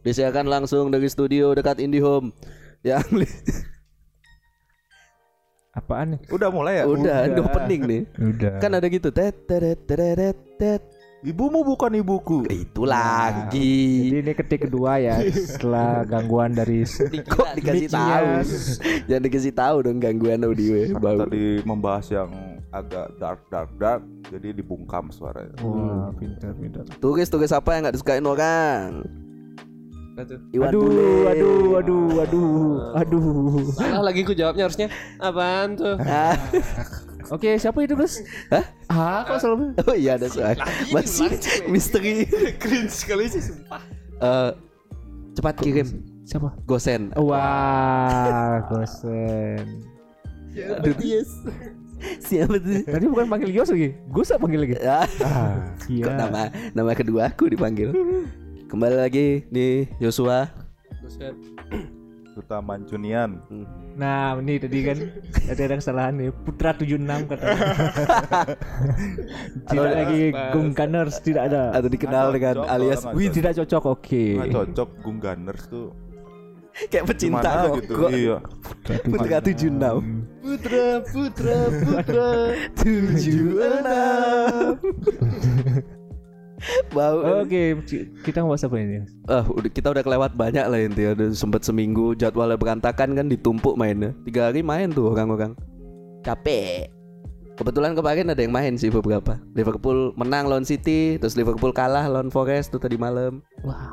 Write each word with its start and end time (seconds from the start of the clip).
Disiarkan 0.00 0.46
langsung 0.46 0.88
dari 0.88 1.06
studio 1.06 1.52
dekat 1.52 1.78
IndiHome. 1.78 2.32
Yang 2.80 3.28
Apaan 5.70 6.18
nih? 6.18 6.20
Udah 6.28 6.50
mulai 6.50 6.82
ya? 6.82 6.84
udah, 6.84 6.98
Udah. 6.98 7.18
ini 7.28 7.40
opening 7.40 7.82
nih. 7.86 8.02
Udah. 8.18 8.54
Kan 8.58 8.74
ada 8.74 8.86
gitu. 8.86 9.14
Tet 9.14 9.46
teret 9.46 9.78
teret 9.86 10.34
tet. 10.58 10.82
Ibumu 11.20 11.60
bukan 11.62 11.92
ibuku. 11.94 12.48
Itu 12.48 12.88
Nah, 12.88 13.28
lagi. 13.44 14.08
Jadi 14.08 14.18
ini 14.24 14.32
ketik 14.32 14.66
kedua 14.66 14.96
ya 14.96 15.20
setelah 15.30 16.02
gangguan 16.02 16.56
dari 16.56 16.82
Kok 17.28 17.60
dikasih 17.60 17.92
tahu? 17.92 18.24
Jangan 19.04 19.22
dikasih 19.22 19.52
tahu 19.52 19.76
dong 19.84 20.00
gangguan 20.00 20.40
audio 20.42 20.72
ya. 20.74 20.96
Bau. 20.96 21.20
tadi 21.22 21.60
membahas 21.62 22.08
yang 22.08 22.32
agak 22.72 23.06
dark 23.20 23.40
dark 23.46 23.70
dark 23.76 24.00
jadi 24.32 24.56
dibungkam 24.56 25.12
suaranya. 25.12 25.54
Wah, 25.60 26.08
pintar 26.16 26.56
pintar. 26.56 26.88
Tugas-tugas 26.98 27.52
apa 27.52 27.68
yang 27.76 27.84
nggak 27.84 27.94
disukain 27.94 28.24
orang? 28.24 29.04
Apa 30.20 30.28
tuh? 30.28 30.40
Iwan 30.52 30.68
Aduh, 30.68 30.82
Bule. 30.84 31.06
aduh, 31.24 31.64
aduh, 31.72 32.04
aduh, 32.20 32.52
aduh. 32.92 33.64
Salah 33.72 34.04
lagi 34.04 34.20
ku 34.20 34.36
jawabnya 34.36 34.68
harusnya. 34.68 34.92
Apaan 35.16 35.80
tuh? 35.80 35.96
Ah, 35.98 36.36
Oke, 37.34 37.56
siapa 37.56 37.80
itu, 37.80 37.96
Bos? 37.96 38.20
Hah? 38.52 38.64
Ah, 38.86 39.24
kok 39.24 39.40
selalu 39.40 39.72
oh 39.80 39.96
iya 39.96 40.20
ada 40.20 40.28
soal. 40.28 40.60
Masih 40.92 41.30
misteri. 41.64 42.28
Cringe 42.60 42.92
sekali 42.92 43.32
sih 43.32 43.40
sumpah. 43.40 43.80
Eh, 44.20 44.50
cepat 45.32 45.56
kirim 45.56 45.88
siapa? 46.26 46.52
gosen. 46.66 47.16
Wah, 47.16 48.60
Gosen. 48.68 49.88
Aduh, 50.52 50.92
yes. 51.00 51.32
Siapa 52.20 52.60
tuh? 52.60 52.82
Tadi 52.82 53.04
bukan 53.06 53.24
panggil 53.24 53.54
Yos 53.54 53.72
lagi. 53.72 53.96
Gus 54.10 54.28
apa 54.28 54.44
panggil 54.44 54.60
lagi? 54.60 54.74
Ah, 54.82 55.08
Ah, 55.22 55.54
kok 55.78 55.88
iya. 55.88 56.12
nama 56.12 56.52
nama 56.72 56.92
kedua 56.92 57.32
aku 57.32 57.48
dipanggil. 57.48 57.94
Kembali 58.70 58.96
lagi 59.02 59.42
nih 59.50 59.90
Yosua. 59.98 60.46
Buset. 61.02 61.34
Duta 62.38 62.62
Mancunian. 62.62 63.42
Nah, 63.98 64.38
ini 64.38 64.62
tadi 64.62 64.78
kan 64.86 65.10
ada 65.50 65.58
yang 65.58 65.82
kesalahan 65.82 66.14
nih. 66.14 66.30
Putra 66.30 66.70
76 66.78 67.02
katanya. 67.26 67.66
tidak 69.74 69.90
lagi 69.90 70.22
Gung 70.54 70.70
Gunners 70.70 71.18
tidak 71.18 71.50
ada. 71.50 71.74
Atau 71.74 71.90
dikenal 71.90 72.30
dengan 72.30 72.62
cocok, 72.62 72.70
alias 72.70 73.02
Wih, 73.10 73.26
cocok. 73.26 73.34
tidak 73.34 73.52
cocok. 73.58 73.82
Oke. 73.90 74.24
Nggak 74.38 74.54
cocok 74.54 74.88
Gung 75.02 75.18
Gunners 75.18 75.64
tuh. 75.66 75.90
kayak 76.94 77.04
pecinta 77.10 77.50
kok. 77.66 77.74
gitu. 77.82 77.94
Iya. 78.06 78.38
Putra 79.02 79.38
tujuh 79.42 79.68
enam. 79.74 79.98
Putra, 80.38 80.86
putra, 81.10 81.58
putra. 81.74 82.30
Tujuh 82.78 83.50
enam. 83.58 84.78
Bau. 86.90 87.40
Oke, 87.40 87.72
kita 88.20 88.44
bahas 88.44 88.60
apa 88.60 88.76
ini? 88.76 89.00
Ah, 89.26 89.42
udah 89.42 89.66
kita 89.66 89.90
udah 89.90 90.02
kelewat 90.02 90.32
banyak 90.34 90.62
lah 90.62 90.78
intinya. 90.78 91.16
Udah 91.16 91.28
sempet 91.32 91.62
seminggu 91.62 92.12
jadwalnya 92.12 92.54
berantakan 92.54 93.14
kan 93.14 93.26
ditumpuk 93.26 93.74
mainnya. 93.74 94.12
Tiga 94.22 94.48
hari 94.48 94.60
main 94.60 94.88
tuh 94.88 95.08
orang-orang. 95.08 95.56
Capek. 96.20 96.92
Kebetulan 97.56 97.92
kemarin 97.92 98.28
ada 98.28 98.40
yang 98.40 98.52
main 98.52 98.72
sih 98.74 98.88
beberapa. 98.88 99.36
Liverpool 99.52 100.12
menang 100.14 100.48
lawan 100.48 100.64
City, 100.64 101.16
terus 101.16 101.32
Liverpool 101.34 101.72
kalah 101.72 102.04
lawan 102.04 102.28
Forest 102.28 102.72
tuh 102.72 102.80
tadi 102.80 102.96
malam. 102.96 103.40
Wah, 103.60 103.92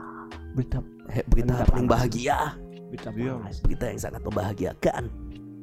berita 0.54 0.80
Eh, 1.08 1.24
berita 1.26 1.56
Berita 1.56 1.72
paling 1.72 1.88
panas. 1.88 2.04
bahagia. 2.04 2.40
berita 2.88 3.10
Iya. 3.12 3.34
panas. 3.38 3.56
Berita 3.60 3.86
yang 3.86 4.00
sangat 4.02 4.22
membahagiakan. 4.24 5.04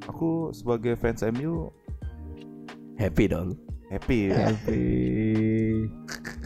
Aku 0.06 0.48
sebagai 0.50 0.92
fans 0.94 1.20
MU 1.22 1.68
Happy 2.94 3.24
dong. 3.26 3.56
happy. 3.88 4.28
Happy. 4.28 4.84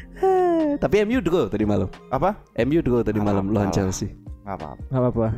Tapi 0.82 0.94
MU 1.06 1.18
draw 1.20 1.46
tadi 1.50 1.64
malam. 1.66 1.88
Apa? 2.08 2.38
MU 2.64 2.80
draw 2.80 3.02
tadi 3.02 3.18
Kalah, 3.18 3.28
malam 3.42 3.44
lawan. 3.52 3.70
Chelsea. 3.74 4.14
Nggak 4.46 4.56
apa-apa. 4.58 4.82
Nggak 4.88 5.02
apa-apa. 5.02 5.28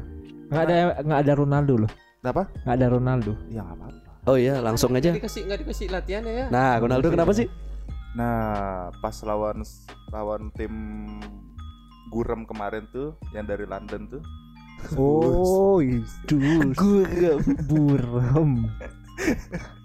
Nggak 0.44 0.62
ada 0.62 0.76
nggak 1.02 1.20
ada 1.24 1.32
Ronaldo 1.34 1.74
loh. 1.86 1.90
Apa? 2.24 2.42
Nggak 2.64 2.74
ada 2.76 2.86
Ronaldo. 2.88 3.32
Ya 3.50 3.60
nggak 3.64 3.76
apa-apa. 3.80 4.10
Oh 4.24 4.36
iya, 4.40 4.54
langsung 4.64 4.96
aja. 4.96 5.12
Nggak 5.12 5.20
dikasih 5.20 5.42
nggak 5.44 5.60
dikasih 5.66 5.86
latihan 5.92 6.22
ya. 6.24 6.46
Nah, 6.48 6.80
Ronaldo 6.80 7.12
kenapa 7.12 7.32
sih? 7.36 7.44
Nah, 8.16 8.88
pas 9.02 9.16
lawan 9.26 9.60
lawan 10.14 10.48
tim 10.54 10.72
Gurem 12.08 12.46
kemarin 12.46 12.86
tuh 12.94 13.18
yang 13.34 13.44
dari 13.44 13.66
London 13.68 14.06
tuh. 14.06 14.22
Oh, 14.96 15.82
itu 15.82 16.38
Gurem. 16.78 17.40
buram. 17.66 18.50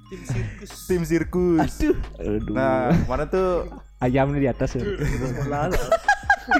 Tim 0.09 0.21
sirkus. 0.25 0.71
Tim 0.89 1.01
sirkus. 1.05 1.69
Aduh. 1.77 1.95
Aduh. 2.17 2.53
Nah, 2.57 2.89
kemarin 3.05 3.27
tuh 3.29 3.49
Ayamnya 3.99 4.39
di 4.39 4.49
atas 4.49 4.69
ya. 4.73 4.81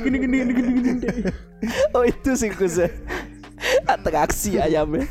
Gini 0.04 0.18
gini 0.22 0.36
gini 0.38 0.52
gini 0.54 0.70
gini. 1.02 1.08
Oh 1.98 2.06
itu 2.06 2.38
sirkusnya 2.38 2.94
Atraksi 3.90 4.56
ayamnya 4.62 5.04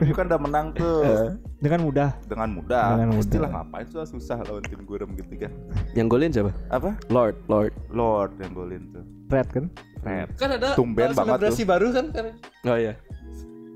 MU 0.00 0.10
kan 0.16 0.26
udah 0.26 0.40
menang 0.40 0.66
tuh 0.74 1.36
Dengan 1.60 1.80
mudah. 1.84 2.10
dengan 2.24 2.48
mudah. 2.56 2.96
Dengan 2.96 3.08
mudah. 3.14 3.20
Pastilah 3.20 3.50
ngapain 3.52 3.86
susah 3.86 4.06
susah 4.08 4.36
lawan 4.48 4.64
tim 4.64 4.80
Gurem 4.84 5.12
gitu 5.14 5.32
kan. 5.38 5.52
Yang 5.92 6.06
golin 6.08 6.30
siapa? 6.32 6.52
Apa? 6.72 6.96
Lord 7.12 7.36
Lord 7.46 7.72
Lord 7.92 8.32
yang 8.40 8.52
golin 8.56 8.82
tuh. 8.90 9.04
Fred 9.28 9.48
kan? 9.52 9.64
Fred. 10.00 10.28
Kan 10.40 10.48
ada 10.56 10.72
Tumben 10.72 11.12
banget 11.12 11.38
selebrasi 11.38 11.62
baru 11.68 11.88
kan 11.92 12.06
kan. 12.12 12.26
Oh 12.64 12.76
iya 12.80 12.96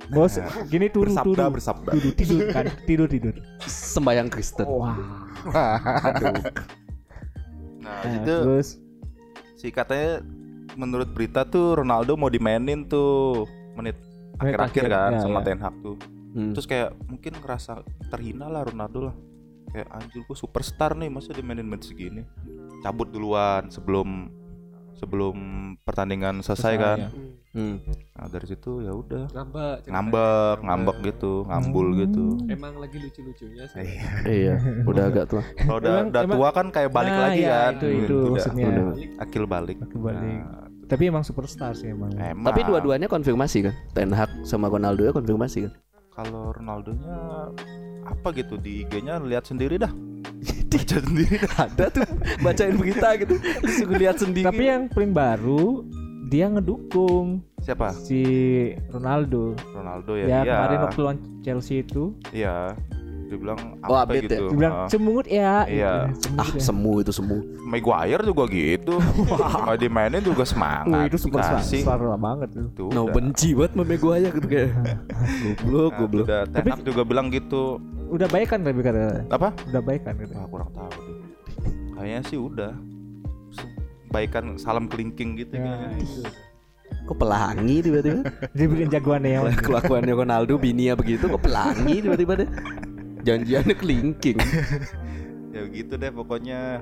Bos, 0.08 0.40
gini 0.66 0.88
turun 0.88 1.12
Bersabda 1.12 1.36
turun. 1.36 1.52
bersabda. 1.52 1.90
Tidur 1.92 2.12
tidur 2.16 2.40
kan. 2.48 2.64
Tidur 2.88 3.08
tidur. 3.08 3.34
Sembayang 3.64 4.28
Kristen 4.32 4.64
Wah. 4.64 4.96
Nah, 5.52 5.76
Nah, 7.88 8.04
itu 8.20 8.34
terus 8.44 8.76
si 9.56 9.72
katanya 9.72 10.20
menurut 10.76 11.08
berita 11.10 11.42
tuh 11.42 11.80
Ronaldo 11.80 12.20
mau 12.20 12.28
dimainin 12.28 12.84
tuh 12.84 13.48
menit 13.74 13.96
akhir-akhir 14.36 14.84
akhir, 14.84 14.92
kan 14.92 15.10
ya, 15.16 15.20
sama 15.24 15.40
ya. 15.40 15.44
Ten 15.48 15.58
Hag 15.58 15.74
tuh. 15.80 15.96
Hmm. 16.36 16.52
Terus 16.52 16.66
kayak 16.68 16.90
mungkin 17.08 17.32
ngerasa 17.40 17.72
terhina 18.12 18.46
lah 18.46 18.68
Ronaldo 18.68 19.08
lah. 19.10 19.16
Kayak 19.72 19.88
anjir 19.92 20.20
gue 20.24 20.36
superstar 20.36 20.92
nih 20.96 21.08
masa 21.08 21.32
dimainin 21.32 21.64
menit 21.64 21.88
segini. 21.88 22.22
Cabut 22.84 23.08
duluan 23.08 23.72
sebelum 23.72 24.28
sebelum 24.98 25.36
pertandingan 25.80 26.42
selesai 26.42 26.74
Selesai, 26.74 26.74
kan. 26.76 26.98
ya. 26.98 27.10
Hmm. 27.48 27.76
Nah, 28.12 28.26
dari 28.28 28.46
situ 28.46 28.82
ya 28.82 28.92
udah 28.92 29.24
Ngambek. 29.30 29.88
ngambek, 29.88 30.56
ngambek 30.60 30.96
gitu, 31.02 31.32
ngambul 31.44 31.86
gitu. 31.96 32.24
Emang 32.46 32.76
lagi 32.76 32.98
lucu-lucunya 32.98 33.64
sih. 33.66 33.80
Iya. 33.80 34.04
Iya 34.28 34.54
Udah 34.84 35.04
agak 35.06 35.24
tua 35.26 35.42
Kalau 35.56 35.78
udah 35.78 35.90
Emang- 35.96 36.08
udah 36.08 36.22
emang- 36.22 36.36
tua 36.36 36.48
kan 36.52 36.66
kayak 36.68 36.90
balik 36.92 37.10
Nah, 37.10 37.22
lagi 37.24 37.40
ya, 37.40 37.48
kan. 37.48 37.72
itu- 37.74 37.88
itu 37.96 38.16
Udah- 38.16 38.30
maksudnya. 38.36 38.66
udah 38.68 38.86
akil 39.18 39.44
balik. 39.46 39.76
Akil 39.80 40.00
balik. 40.00 40.40
Nah, 40.40 40.66
Tapi 40.86 41.02
emang 41.04 41.20
superstar 41.20 41.72
sih 41.72 41.88
emang. 41.88 42.12
emang. 42.12 42.44
Tapi 42.44 42.60
dua-duanya 42.64 43.06
konfirmasi 43.06 43.58
kan 43.62 43.74
Ten 43.92 44.08
Hag 44.10 44.30
sama 44.42 44.66
Ronaldo 44.66 45.02
ya 45.02 45.12
konfirmasi 45.12 45.58
kan 45.62 45.72
kalau 46.10 46.50
Ronaldonya 46.50 47.16
apa 48.02 48.28
gitu 48.32 48.56
di 48.56 48.82
IG-nya 48.82 49.20
lihat 49.20 49.44
sendiri 49.44 49.76
dah. 49.76 49.92
Baca 50.70 50.96
sendiri. 50.98 51.36
Ada 51.58 51.84
tuh 51.88 52.04
Bacain 52.38 52.74
berita 52.74 53.08
gitu 53.16 53.34
Disuruh 53.58 53.96
lihat 53.96 54.16
sendiri 54.16 54.44
Tapi 54.44 54.62
yang 54.62 54.82
paling 54.86 55.10
baru 55.10 55.84
dia 56.24 56.44
ngedukung 56.46 57.40
Siapa? 57.58 57.88
si 57.90 58.20
Ronaldo. 58.86 59.56
Ronaldo 59.70 60.12
Ya, 60.14 60.24
ya. 60.24 60.38
iya. 60.38 60.52
kemarin 60.54 60.78
waktu 60.82 61.00
lawan 61.00 61.18
Chelsea 61.40 61.80
itu 61.80 62.12
Iya. 62.30 62.76
Dia 63.24 63.36
bilang 63.36 63.60
Oh, 63.82 63.92
apa 63.92 64.08
update 64.08 64.24
ya? 64.24 64.28
gitu. 64.30 64.44
dia 64.46 64.56
bilang 64.56 64.74
Ah. 64.74 64.88
cemungut 64.88 65.26
ya. 65.26 65.54
Iya. 65.64 65.92
Cemungut 66.14 66.36
Ah 66.38 66.50
ya. 66.50 66.60
semu 66.60 66.92
itu 66.98 67.12
semu 67.14 67.36
Maguire 67.62 68.22
juga 68.22 68.44
gitu. 68.46 68.94
Kalau 69.30 69.76
dimainin 69.76 70.20
juga 70.20 70.44
semangat. 70.44 71.08
itu 71.08 71.16
superstar 71.18 71.60
Dikasih. 71.60 71.80
superstar 71.80 72.16
banget 72.18 72.48
tuh. 72.74 72.88
No 72.88 73.00
udah. 73.02 73.12
benci 73.14 73.48
banget 73.52 73.72
sama 73.72 73.84
Maguire 73.86 74.30
gitu 74.30 74.46
kayak 74.46 74.70
Goblok 75.44 75.90
Nah, 75.90 75.98
goblok 75.98 76.26
Hag 76.28 76.80
juga 76.82 77.02
bilang 77.04 77.26
gitu. 77.28 77.80
Udah 78.08 78.26
baik 78.26 78.48
kan 78.48 78.60
tapi 78.60 78.80
kata 78.80 79.28
Apa? 79.28 79.52
udah 79.68 79.82
baik 79.82 80.02
kan 80.02 80.14
kata. 80.16 80.34
Wah, 80.34 80.48
kurang 80.48 80.70
tahu 80.72 80.90
deh. 80.98 81.16
Kayaknya 81.92 82.20
sih 82.24 82.38
udah. 82.38 82.72
Baikan 84.08 84.56
salam 84.56 84.88
kelingking 84.88 85.36
gitu 85.36 85.52
Ya, 85.54 85.68
kayaknya. 85.68 86.00
itu. 86.00 86.20
Kok 87.04 87.18
pelangi 87.18 87.76
tiba-tiba 87.80 88.20
Dia 88.56 88.66
bikin 88.66 88.88
jagoannya 88.88 89.30
yang 89.30 89.44
Kelakuannya 89.54 90.14
Ronaldo 90.14 90.56
Binia 90.56 90.96
begitu 90.96 91.28
Kok 91.28 91.40
pelangi 91.42 92.00
tiba-tiba 92.00 92.40
deh 92.40 92.48
Janjiannya 93.20 93.76
kelingking 93.76 94.40
Ya 95.52 95.64
gitu 95.66 95.96
deh 95.96 96.08
pokoknya. 96.08 96.80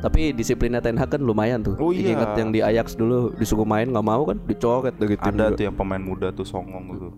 Tapi 0.00 0.32
disiplinnya 0.32 0.80
Ten 0.80 0.96
Hag 0.96 1.06
kan 1.06 1.22
lumayan 1.22 1.62
tuh. 1.62 1.76
Oh 1.78 1.92
iya. 1.92 2.12
Ingat 2.12 2.34
yang 2.34 2.50
di 2.50 2.58
Ajax 2.58 2.92
dulu 2.92 3.30
disuruh 3.32 3.62
main 3.62 3.86
nggak 3.86 4.02
mau 4.02 4.24
kan, 4.24 4.40
dicoret 4.42 4.96
dari 4.96 5.14
tim 5.14 5.30
Ada 5.30 5.52
juga. 5.52 5.56
tuh 5.56 5.64
yang 5.68 5.76
pemain 5.76 6.02
muda 6.02 6.28
tuh 6.28 6.42
songong 6.42 6.84
gitu. 6.90 7.08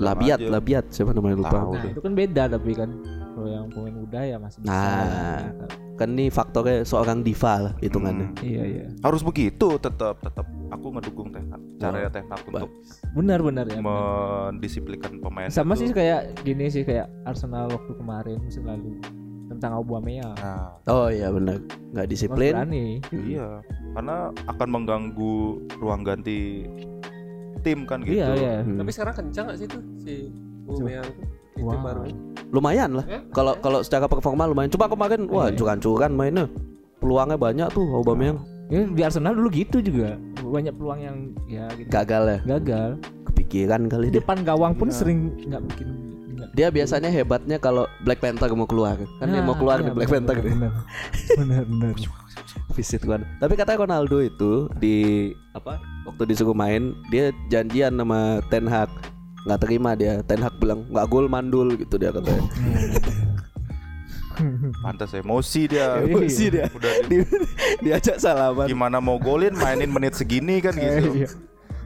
Labiat, 0.00 0.38
aja. 0.38 0.50
Labiat 0.50 0.84
siapa 0.88 1.12
namanya 1.12 1.36
lupa. 1.38 1.52
Tahu 1.54 1.70
Nah, 1.70 1.82
deh. 1.82 1.92
itu 1.92 2.00
kan 2.00 2.12
beda 2.12 2.42
tapi 2.48 2.70
kan 2.72 2.90
kalau 3.30 3.48
yang 3.48 3.66
pemain 3.68 3.94
muda 3.94 4.20
ya 4.20 4.36
masih 4.36 4.58
bisa. 4.60 4.72
Nah. 4.72 5.38
Kan 5.94 6.08
nih 6.12 6.28
faktornya 6.28 6.76
seorang 6.82 7.20
diva 7.20 7.54
lah 7.60 7.72
hitungannya. 7.78 8.32
Hmm. 8.32 8.42
Iya 8.42 8.62
iya. 8.64 8.84
Harus 9.00 9.20
begitu 9.20 9.76
tetap 9.76 10.16
tetap. 10.18 10.48
Aku 10.70 10.90
ngedukung. 10.90 11.28
Caranya 11.76 12.08
Oh, 12.08 12.12
Ten 12.12 12.24
Hag 12.26 12.40
untuk 12.42 12.70
Benar 13.14 13.40
benar 13.40 13.64
ya. 13.66 13.80
mendisiplinkan 13.80 15.16
pemain. 15.18 15.48
Sama 15.48 15.72
itu. 15.72 15.80
sih 15.82 15.88
kayak 15.92 16.40
gini 16.40 16.68
sih 16.68 16.82
kayak 16.82 17.08
Arsenal 17.22 17.68
waktu 17.68 17.92
kemarin 17.94 18.36
musim 18.38 18.64
lalu 18.64 18.96
tentang 19.46 19.74
Aubameyang. 19.74 20.36
Nah, 20.36 20.76
Oh 20.86 21.08
iya 21.08 21.26
benar, 21.28 21.58
nggak 21.90 22.06
disiplin. 22.06 22.52
berani. 22.54 22.86
iya. 23.12 23.58
karena 23.90 24.30
akan 24.46 24.68
mengganggu 24.70 25.34
ruang 25.76 26.06
ganti 26.06 26.62
tim 27.60 27.84
kan 27.84 28.00
gitu. 28.02 28.16
Iya 28.16 28.26
iya. 28.34 28.54
Hmm. 28.60 28.78
Tapi 28.80 28.90
sekarang 28.90 29.14
kencang 29.16 29.44
gak 29.48 29.58
sih 29.58 29.66
tuh 29.68 29.82
si 29.96 30.14
Aubameyang 30.66 31.06
tuh? 31.06 31.24
Itu 31.50 31.66
Wow. 31.66 31.82
baru. 31.82 32.00
Lumayan 32.50 32.90
lah. 32.96 33.04
Ya? 33.04 33.20
Kalau 33.30 33.52
kalau 33.58 33.80
secara 33.84 34.08
performa 34.08 34.48
lumayan. 34.48 34.72
Coba 34.72 34.88
kemarin 34.88 35.28
wah 35.28 35.48
Iya. 35.48 35.56
curan-curan 35.56 36.10
mainnya. 36.10 36.46
Peluangnya 36.98 37.36
banyak 37.36 37.68
tuh 37.70 37.84
Aubameyang. 37.92 38.38
Ya, 38.70 38.86
di 38.86 39.02
Arsenal 39.02 39.34
dulu 39.34 39.50
gitu 39.50 39.82
juga. 39.82 40.14
Banyak 40.40 40.74
peluang 40.78 41.00
yang 41.02 41.16
ya 41.44 41.66
gitu. 41.74 41.90
Gagal 41.90 42.22
ya. 42.24 42.38
gagal. 42.56 42.90
Kepikiran 43.26 43.90
kali 43.90 44.08
depan 44.08 44.40
gawang 44.40 44.72
pun 44.72 44.88
Iya. 44.88 44.96
sering 44.96 45.18
nggak 45.46 45.62
bikin 45.74 45.88
Dia 46.50 46.66
biasanya 46.66 47.06
hebatnya 47.12 47.62
kalau 47.62 47.86
Black 48.02 48.18
Panther 48.18 48.50
mau 48.58 48.66
keluar. 48.66 48.98
Kan 49.22 49.30
dia 49.30 49.38
mau 49.38 49.54
keluar 49.54 49.78
iya, 49.78 49.86
di 49.86 49.90
Black 49.94 50.10
benar, 50.10 50.18
Panther 50.18 50.36
dia. 50.42 50.50
Benar. 50.50 50.72
Benar 51.38 51.62
benar. 51.62 51.92
visit 52.72 53.02
kan. 53.02 53.26
Tapi 53.38 53.54
kata 53.54 53.76
Ronaldo 53.76 54.18
itu 54.18 54.66
di 54.76 55.30
apa? 55.52 55.76
Waktu 56.04 56.22
disuruh 56.26 56.54
main, 56.54 56.92
dia 57.08 57.30
janjian 57.48 57.94
sama 57.94 58.40
Ten 58.48 58.64
Hag. 58.64 58.88
Nggak 59.44 59.60
terima 59.60 59.90
dia. 59.94 60.20
Ten 60.22 60.40
Hag 60.40 60.56
bilang 60.56 60.86
nggak 60.88 61.06
gol 61.06 61.26
mandul 61.26 61.74
gitu 61.74 61.96
dia 61.96 62.10
katanya. 62.10 62.44
Pantas 64.80 65.12
emosi 65.12 65.68
dia. 65.68 66.00
Emosi 66.04 66.44
dia. 66.48 66.66
Udah 66.72 66.92
di- 67.04 67.20
Di, 67.20 67.38
diajak 67.84 68.16
salaman. 68.16 68.64
gimana 68.64 68.96
mau 68.96 69.20
golin 69.20 69.52
mainin 69.52 69.92
menit 69.92 70.16
segini 70.16 70.64
kan 70.64 70.72
gitu. 70.72 71.28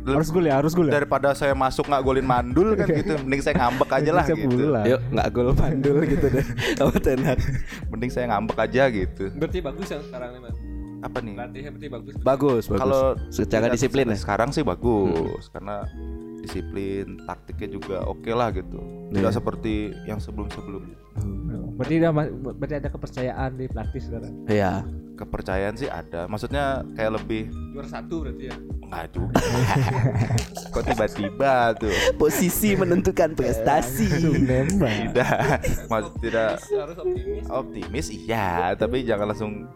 Harus 0.05 0.29
gol 0.29 0.45
ya, 0.45 0.55
harus 0.61 0.73
gol 0.73 0.87
ya. 0.87 1.01
Daripada 1.01 1.33
saya 1.33 1.57
masuk 1.57 1.89
nggak 1.89 2.03
golin 2.03 2.27
mandul 2.29 2.77
kan 2.77 2.85
gitu, 2.87 3.17
mending 3.25 3.41
saya 3.41 3.55
ngambek 3.57 3.91
aja 3.91 4.11
lah 4.13 4.25
gitu. 4.29 4.45
pulang. 4.53 4.85
Yuk 4.85 5.01
nggak 5.09 5.29
gol 5.33 5.49
mandul 5.57 5.97
gitu 6.05 6.27
deh 6.29 6.47
sama 6.79 6.97
Ten 7.01 7.21
Hag. 7.23 7.41
Mending 7.89 8.11
saya 8.13 8.25
ngambek 8.29 8.59
aja 8.61 8.83
gitu. 8.89 9.25
Berarti 9.33 9.59
bagus 9.59 9.89
yang 9.89 10.03
sekarang 10.05 10.31
nih, 10.33 10.41
Mas. 10.45 10.57
Apa 11.05 11.19
nih? 11.21 11.35
Pelatihnya 11.37 11.71
berarti 11.73 11.89
bagus. 11.89 12.13
Bagus, 12.17 12.63
bagus. 12.65 12.81
Kalau 12.81 13.03
secara 13.29 13.67
disiplin 13.69 14.09
ya. 14.09 14.17
sekarang 14.17 14.49
sih 14.51 14.65
bagus 14.65 15.49
karena 15.49 15.85
disiplin 16.41 17.17
taktiknya 17.25 17.69
juga 17.73 17.97
oke 18.05 18.29
lah 18.29 18.53
gitu 18.53 18.77
tidak 19.11 19.33
Iya. 19.33 19.37
seperti 19.41 19.75
yang 20.05 20.21
sebelum 20.21 20.53
sebelumnya 20.53 20.93
Berarti 21.75 21.95
ada 21.99 22.11
berarti 22.55 22.75
ada 22.77 22.89
kepercayaan 22.89 23.51
di 23.57 23.65
pelatih 23.67 23.99
sekarang. 23.99 24.33
Iya. 24.47 24.85
kepercayaan 25.15 25.75
sih 25.75 25.87
ada 25.87 26.27
maksudnya 26.27 26.83
kayak 26.93 27.17
lebih 27.17 27.47
Juara 27.71 27.87
satu 27.89 28.27
berarti 28.27 28.51
ya. 28.51 28.57
Juga 29.09 29.39
kok 30.75 30.83
tiba-tiba 30.85 31.53
tuh 31.77 31.93
Posisi 32.15 32.75
menentukan 32.75 33.35
prestasi. 33.35 34.07
Tidak 34.07 35.39
maksud 35.87 36.15
tidak 36.21 36.59
Harus 36.61 36.97
optimis. 36.97 37.45
optimis 37.47 38.07
iya 38.11 38.73
tapi 38.75 39.03
jangan 39.03 39.31
langsung 39.31 39.67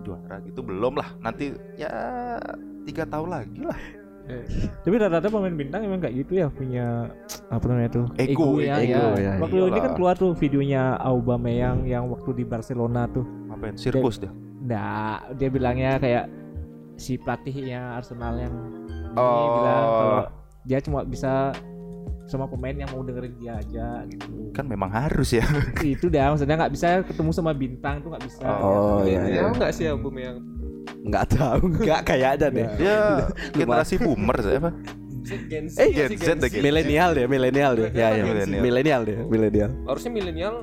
juara 0.00 0.36
gitu 0.42 0.60
belum 0.60 0.96
lah 0.96 1.08
nanti 1.18 1.52
ya 1.74 1.92
tiga 2.84 3.04
tahun 3.04 3.28
lagi 3.30 3.60
lah 3.60 3.78
Tapi 4.80 4.96
rata-rata 4.96 5.28
pemain 5.28 5.52
bintang 5.52 5.84
emang 5.84 6.00
kayak 6.00 6.24
gitu 6.24 6.40
ya 6.40 6.48
punya 6.48 7.12
apa 7.52 7.64
namanya 7.68 7.92
tuh 7.92 8.06
Ego, 8.16 8.56
ya, 8.56 8.80
ego, 8.80 9.20
ya. 9.20 9.20
ya. 9.20 9.32
Waktu 9.36 9.56
ini 9.60 9.68
kan 9.68 9.80
Iyalah. 9.84 9.96
keluar 9.96 10.14
tuh 10.16 10.32
videonya 10.32 10.96
Aubameyang 10.96 11.84
yang 11.84 12.08
waktu 12.08 12.32
di 12.32 12.44
Barcelona 12.48 13.04
tuh. 13.04 13.28
apa 13.52 13.76
sirkus 13.76 14.16
dia 14.16 14.32
Nggak, 14.64 15.16
dia 15.36 15.48
bilangnya 15.52 15.92
kayak 16.00 16.24
si 16.96 17.16
pelatihnya 17.16 17.96
Arsenal 17.96 18.34
yang 18.36 18.54
ini 18.54 19.14
Oh. 19.14 19.46
bilang 19.54 19.84
kalau 19.86 20.22
dia 20.62 20.78
cuma 20.80 21.00
bisa 21.02 21.54
sama 22.24 22.48
pemain 22.48 22.72
yang 22.72 22.88
mau 22.88 23.04
dengerin 23.04 23.36
dia 23.36 23.52
aja 23.54 24.00
gitu. 24.08 24.48
kan 24.50 24.64
memang 24.64 24.88
harus 24.88 25.28
ya 25.30 25.44
itu 25.84 26.08
dah 26.08 26.32
maksudnya 26.32 26.56
nggak 26.56 26.72
bisa 26.72 26.88
ketemu 27.04 27.30
sama 27.30 27.52
bintang 27.52 28.00
tuh 28.00 28.08
nggak 28.10 28.24
bisa. 28.24 28.42
Oh, 28.42 29.04
iya, 29.04 29.20
Ya 29.22 29.28
iya. 29.28 29.40
enggak 29.46 29.70
sih 29.70 29.84
Aubameyang? 29.86 30.40
Nggak 31.04 31.36
tahu, 31.36 31.62
nggak 31.78 32.00
kayaknya 32.02 32.48
deh. 32.48 32.66
dia 32.80 32.96
generasi 33.52 34.00
boomer 34.00 34.40
saya 34.40 34.58
apa 34.58 34.70
Gen 35.24 35.68
Z. 35.68 35.76
Eh, 35.80 35.88
ya 35.92 36.04
Gen 36.08 36.16
Z 36.16 36.28
deh, 36.36 36.48
Gen 36.48 36.60
Z. 36.60 36.64
Milenial 36.64 37.10
dia, 37.12 37.24
milenial 37.24 37.72
dia. 37.76 37.88
Ya, 37.92 38.08
ya. 38.12 38.24
Milenial. 38.24 38.60
Milenial 38.60 39.00
dia, 39.04 39.18
milenial. 39.24 39.70
Harusnya 39.84 40.10
milenial 40.10 40.54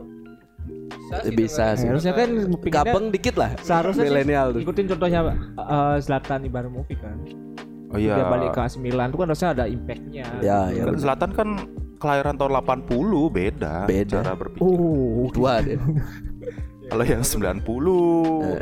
bisa 0.91 1.15
sih. 1.21 1.31
Bisa 1.31 1.63
dengan- 1.63 1.77
sih. 1.77 1.87
Harusnya 1.87 2.13
kan 2.13 2.29
pinginnya 2.57 2.83
Gabeng 2.83 3.05
dikit 3.09 3.35
lah. 3.35 3.51
seharusnya 3.59 4.03
sih 4.03 4.09
milenial 4.09 4.45
tuh. 4.51 4.61
ikutin 4.61 4.85
contohnya 4.89 5.19
uh, 5.55 5.95
Zlatan 5.97 6.39
Ibrahimovic 6.43 6.99
kan. 6.99 7.17
oh 7.89 7.97
iya 7.97 8.15
Dia 8.15 8.25
balik 8.25 8.49
ke 8.51 8.61
AC 8.61 8.75
Milan 8.77 9.07
tuh 9.09 9.19
kan 9.19 9.27
harusnya 9.27 9.49
ada 9.51 9.65
impactnya. 9.65 10.25
Ya, 10.39 10.59
ya. 10.69 10.83
Kan 10.85 10.95
Selatan 10.95 11.29
kan 11.31 11.47
kelahiran 11.97 12.33
tahun 12.33 12.51
80 12.57 12.87
beda, 13.29 13.73
Beda. 13.85 14.19
cara 14.19 14.33
berpikir. 14.33 14.63
Oh, 14.63 15.27
Tua 15.29 15.59
dia. 15.59 15.77
Kalau 16.91 17.05
yang 17.05 17.23
90, 17.23 17.63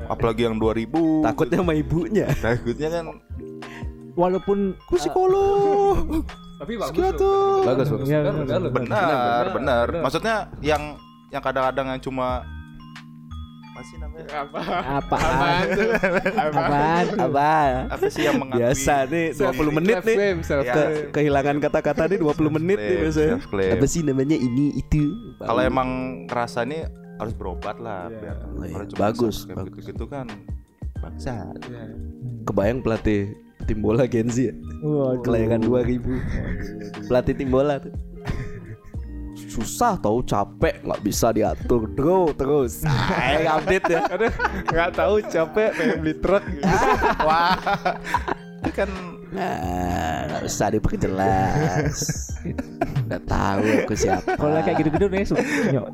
apalagi 0.06 0.46
yang 0.46 0.58
2000, 0.58 1.26
Takutnya 1.26 1.58
sama 1.62 1.74
ibunya. 1.74 2.28
takutnya 2.46 2.90
kan 2.92 3.06
walaupun 4.14 4.58
ku 4.84 4.98
psikolog. 4.98 6.26
Tapi 6.60 6.76
bagus 6.76 6.92
Psikiater. 6.92 7.60
Bagus, 7.64 7.88
bagus. 7.88 8.06
Ya, 8.06 8.20
Benar. 8.20 8.44
Benar, 8.44 8.70
benar. 8.70 9.44
benar. 9.56 9.88
Maksudnya 10.04 10.36
yang 10.60 11.00
yang 11.30 11.40
kadang-kadang 11.40 11.88
yang 11.90 12.00
cuma 12.00 12.42
apa 13.70 13.82
sih 13.86 13.96
namanya? 13.96 14.28
Apa? 14.36 14.60
apaan? 15.00 15.64
apaan? 16.36 17.06
Apa? 17.16 17.52
Apa 17.90 18.06
sih 18.08 18.28
yang 18.28 18.36
mengakui 18.36 18.60
Biasa 18.60 19.08
nih 19.08 19.26
20 19.32 19.72
menit 19.72 19.96
nih. 20.04 20.18
Ke- 20.44 20.92
kehilangan 21.14 21.56
kata-kata 21.60 22.12
nih 22.12 22.20
20 22.20 22.52
menit 22.52 22.76
nih 22.76 22.98
biasanya. 23.02 23.36
Apa 23.72 23.86
sih 23.86 24.04
namanya 24.04 24.36
ini 24.36 24.76
itu? 24.76 25.16
Kalau 25.40 25.64
emang 25.64 25.88
ngerasa 26.28 26.68
ini 26.68 26.84
harus 27.16 27.32
berobat 27.32 27.78
lah 27.78 28.08
Iya. 28.08 28.20
biar 28.20 28.36
Oh, 28.50 28.64
iya. 28.64 28.84
Bagus, 28.96 29.44
bagus. 29.46 29.72
gitu-gitu 29.72 30.06
kan 30.06 30.28
bangsat. 30.98 31.56
Iya. 31.64 31.84
kebayang 32.44 32.80
pelatih 32.80 33.32
tim 33.64 33.80
bola 33.80 34.04
Gen 34.04 34.28
Z 34.28 34.50
ya? 34.50 34.54
Kelahiran 35.22 35.62
2000 35.62 36.04
Pelatih 37.06 37.34
tim 37.34 37.48
bola 37.48 37.78
tuh 37.78 37.94
Susah 39.50 39.98
tau 39.98 40.22
capek 40.22 40.86
nggak 40.86 41.02
bisa 41.02 41.34
diatur 41.34 41.90
Draw 41.90 42.26
terus 42.34 42.86
Ayo 43.20 43.50
update 43.52 43.86
ya 43.90 44.02
Enggak 44.64 44.90
tahu 44.94 45.14
capek 45.24 45.70
pengen 45.74 45.98
beli 46.00 46.14
truk 46.16 46.44
gitu. 46.46 46.70
Wah. 47.28 47.58
Itu 48.62 48.72
kan 48.72 48.90
Nah 49.30 50.26
nggak 50.26 50.42
usah 50.44 50.74
diperjelas 50.74 51.98
Udah 53.06 53.22
tahu 53.26 53.62
aku 53.84 53.94
siapa 54.02 54.34
Kalau 54.34 54.58
kayak 54.60 54.78
gitu-gitu 54.80 55.06
nih 55.06 55.22
suka, 55.24 55.42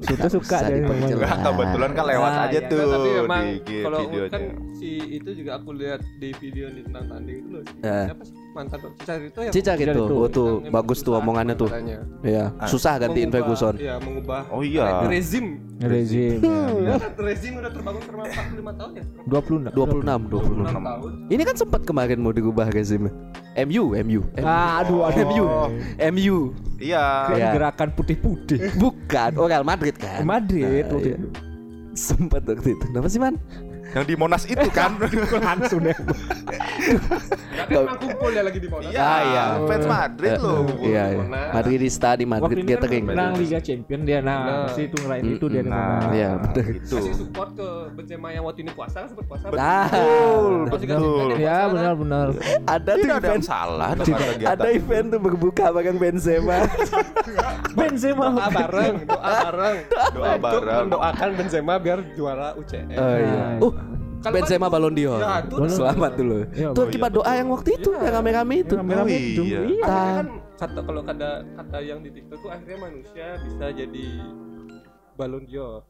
suka 0.01 0.27
suka 0.29 0.57
deh. 0.65 0.79
Enggak, 0.83 1.35
kebetulan 1.41 1.91
kan 1.91 2.05
lewat 2.05 2.31
Ah, 2.31 2.43
aja 2.47 2.59
iya. 2.59 2.67
tuh 2.67 2.79
tapi 2.85 3.09
memang 3.13 3.43
kalau 3.83 3.99
videonya. 4.03 4.31
kan 4.31 4.43
si 4.73 4.89
itu 5.15 5.29
juga 5.31 5.51
aku 5.59 5.69
lihat 5.73 5.99
di 6.17 6.29
video 6.37 6.67
di 6.69 6.81
tentang 6.81 7.05
tanding 7.07 7.37
itu 7.39 7.49
loh. 7.51 7.63
Eh. 7.81 8.05
Siapa 8.07 8.23
sih 8.23 8.35
mantan 8.55 8.79
Cicar 8.95 9.19
itu 9.19 9.39
yang 9.43 9.53
Cica 9.53 9.71
gitu 9.75 9.91
itu. 9.91 10.15
Oh 10.15 10.29
tuh 10.31 10.49
yang 10.63 10.71
bagus 10.71 11.03
tuh 11.03 11.13
omongannya 11.13 11.53
tuh. 11.53 11.67
Iya 12.23 12.55
Susah 12.65 12.95
gantiin 12.95 13.27
Ferguson 13.27 13.75
Iya, 13.75 13.99
mengubah 13.99 14.47
Oh 14.49 14.63
iya. 14.63 15.03
rezim. 15.05 15.59
Rezim 15.75 16.39
ya, 16.39 16.95
Ya, 16.95 16.95
rezim 17.19 17.59
udah 17.59 17.67
terbangun 17.67 18.01
selama 18.01 18.23
45 18.31 18.79
tahun 18.79 18.91
ya. 18.95 19.03
26 19.27 19.75
26 19.75 20.31
26 20.31 20.71
26 20.71 20.87
tahun. 20.87 21.11
Ini 21.27 21.41
kan 21.43 21.55
sempat 21.59 21.81
kemarin 21.83 22.17
mau 22.17 22.31
dirubah 22.31 22.71
rezimnya 22.71 23.11
MU 23.55 23.91
MU 23.93 24.21
Aduh, 24.39 25.03
aduh. 25.03 25.23
MU 25.27 25.45
MU 26.15 26.37
Iya. 26.75 27.05
Iya. 27.29 27.47
gerakan 27.51 27.91
putih-putih. 27.91 28.71
Bukan 28.75 29.35
Oh 29.35 29.45
Real 29.45 29.63
Madrid 29.63 29.95
kan 29.95 30.23
Madrid 30.23 30.63
Nah, 30.63 30.95
waktu 30.95 31.11
iya. 31.11 31.17
itu. 31.19 31.27
Sempat 31.95 32.43
waktu 32.43 32.75
itu 32.75 32.85
Kenapa 32.87 33.07
sih 33.07 33.19
man? 33.19 33.35
Yang 33.85 34.05
di 34.05 34.15
Monas 34.15 34.43
itu 34.43 34.67
kan. 34.69 34.91
langsung 35.39 35.79
deh. 35.79 35.93
Enggak 35.95 37.65
kan 37.65 37.77
emang 37.77 37.97
kumpul 37.97 38.29
ya 38.29 38.41
lagi 38.41 38.57
di 38.57 38.67
Monas. 38.67 38.89
Iya, 38.89 38.99
Ah, 39.01 39.21
iya. 39.23 39.43
fans 39.63 39.85
Madrid 39.85 40.31
Eh, 40.31 40.39
loh. 40.39 40.59
Iya, 40.77 41.03
iya. 41.05 41.17
Monas. 41.17 41.49
Madridista 41.51 42.09
di 42.11 42.25
Waktu 42.25 42.33
Madrid 42.35 42.57
ini 42.57 42.65
kan 42.65 42.73
Gathering. 42.75 43.03
menang 43.05 43.31
Liga 43.35 43.59
Champion 43.59 43.99
dia 44.01 44.19
nah, 44.19 44.37
Nah. 44.37 44.63
pasti 44.65 44.81
itu 44.83 44.97
ngerayain 44.97 45.25
itu 45.27 45.45
dia 45.47 45.61
di 45.61 45.69
Nah. 45.69 45.99
Iya, 46.09 46.29
betul. 46.37 46.63
Gitu. 46.75 46.95
Kasih 46.97 47.13
support 47.15 47.49
ke 47.53 47.67
Benzema 47.93 48.27
yang 48.29 48.43
waktu 48.43 48.59
ini 48.61 48.71
puasa 48.71 48.97
kan 48.97 49.07
sempat 49.07 49.25
puasa. 49.25 49.45
Betul. 49.47 50.53
kan 50.67 50.99
yang 50.99 51.37
Ya 51.37 51.55
kan? 51.55 51.67
benar-benar. 51.71 52.27
ada 52.65 52.91
tuh 52.91 53.01
Tidak 53.01 53.15
ada 53.15 53.27
yang 53.27 53.35
event 53.35 53.43
salah 53.43 53.89
ada 54.45 54.67
event 54.71 55.05
tuh 55.07 55.19
berbuka 55.19 55.65
bareng 55.69 55.97
Benzema. 55.97 56.57
Benzema. 57.77 58.25
Doa 58.29 58.49
bareng, 58.49 58.93
doa 59.03 59.31
bareng. 59.43 59.77
Doa 60.13 60.33
bareng. 60.37 60.77
mendoakan 60.87 61.29
Benzema 61.33 61.73
biar 61.77 61.99
juara 62.13 62.53
UCL. 62.55 62.87
Oh 62.93 63.15
iya. 63.15 63.33
Nah, 63.35 63.53
Uh, 63.57 63.73
Kalau 64.25 64.35
Benzema 64.35 64.59
kan- 64.59 64.73
Ballon 64.73 64.93
d'Or. 64.93 65.19
Ya, 65.19 65.33
itu 65.39 65.53
Ballon 65.53 65.69
Selamat 65.71 66.11
dulu. 66.15 66.37
Iya, 66.49 66.67
Itu 66.67 66.81
akibat 66.81 67.09
iya. 67.09 67.15
doa 67.15 67.31
yang 67.31 67.49
waktu 67.51 67.69
itu 67.71 67.89
Iya. 67.89 68.01
yang 68.01 68.13
rame-rame 68.15 68.55
itu. 68.57 68.73
Rame-rame 68.75 69.05
Oh, 69.07 69.21
itu. 69.21 69.41
iya. 69.45 69.59
Iya. 69.61 69.85
Akhirnya 69.85 70.15
kan 70.15 70.27
kata 70.55 70.79
kalau 70.81 71.01
kata 71.03 71.29
kata 71.53 71.77
yang 71.79 71.99
di 71.99 72.09
TikTok 72.09 72.37
tuh 72.39 72.49
akhirnya 72.49 72.77
manusia 72.81 73.25
bisa 73.39 73.65
jadi 73.69 74.05
Ballon 75.13 75.43
d'Or. 75.45 75.85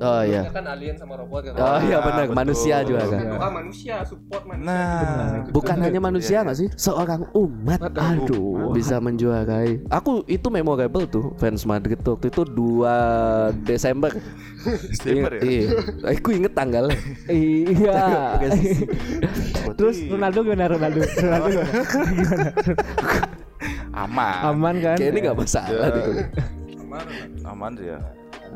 Oh 0.00 0.24
iya. 0.24 0.48
kan 0.48 0.64
alien 0.64 0.96
sama 0.96 1.12
robot 1.20 1.52
kan. 1.52 1.60
Oh 1.60 1.78
iya 1.84 2.00
benar, 2.00 2.24
betul. 2.24 2.36
manusia 2.40 2.76
juga 2.88 3.04
kan. 3.04 3.20
Doa 3.36 3.48
manusia, 3.52 3.94
support 4.08 4.48
manusia. 4.48 4.72
Nah, 4.72 5.44
Bukan 5.52 5.76
hanya 5.76 6.00
manusia 6.00 6.40
nggak 6.40 6.56
sih? 6.56 6.68
Seorang 6.72 7.28
umat. 7.36 7.84
Aduh, 7.92 8.72
bisa 8.72 8.96
menjuarai. 8.96 9.84
Aku 9.92 10.24
itu 10.24 10.48
memorable 10.48 11.04
tuh 11.04 11.36
fans 11.36 11.68
Madrid 11.68 12.00
tuh. 12.00 12.16
Waktu 12.16 12.32
itu 12.32 12.48
2 12.48 13.60
Desember. 13.68 14.08
Desember 14.88 15.36
ya? 15.36 15.42
Iya. 15.44 15.68
Aku 16.16 16.28
inget 16.32 16.52
tanggalnya. 16.56 16.96
Iya. 17.28 18.00
Terus 19.76 20.00
Ronaldo 20.08 20.38
gimana 20.48 20.64
Ronaldo? 20.72 21.00
Ronaldo 21.04 21.48
gimana? 22.08 22.50
aman. 23.92 24.40
Aman 24.48 24.74
kan? 24.80 24.96
Kayaknya 24.96 25.20
nggak 25.28 25.38
masalah 25.44 25.86
deh. 25.92 26.04
Aman 27.44 27.76
ya. 27.76 28.00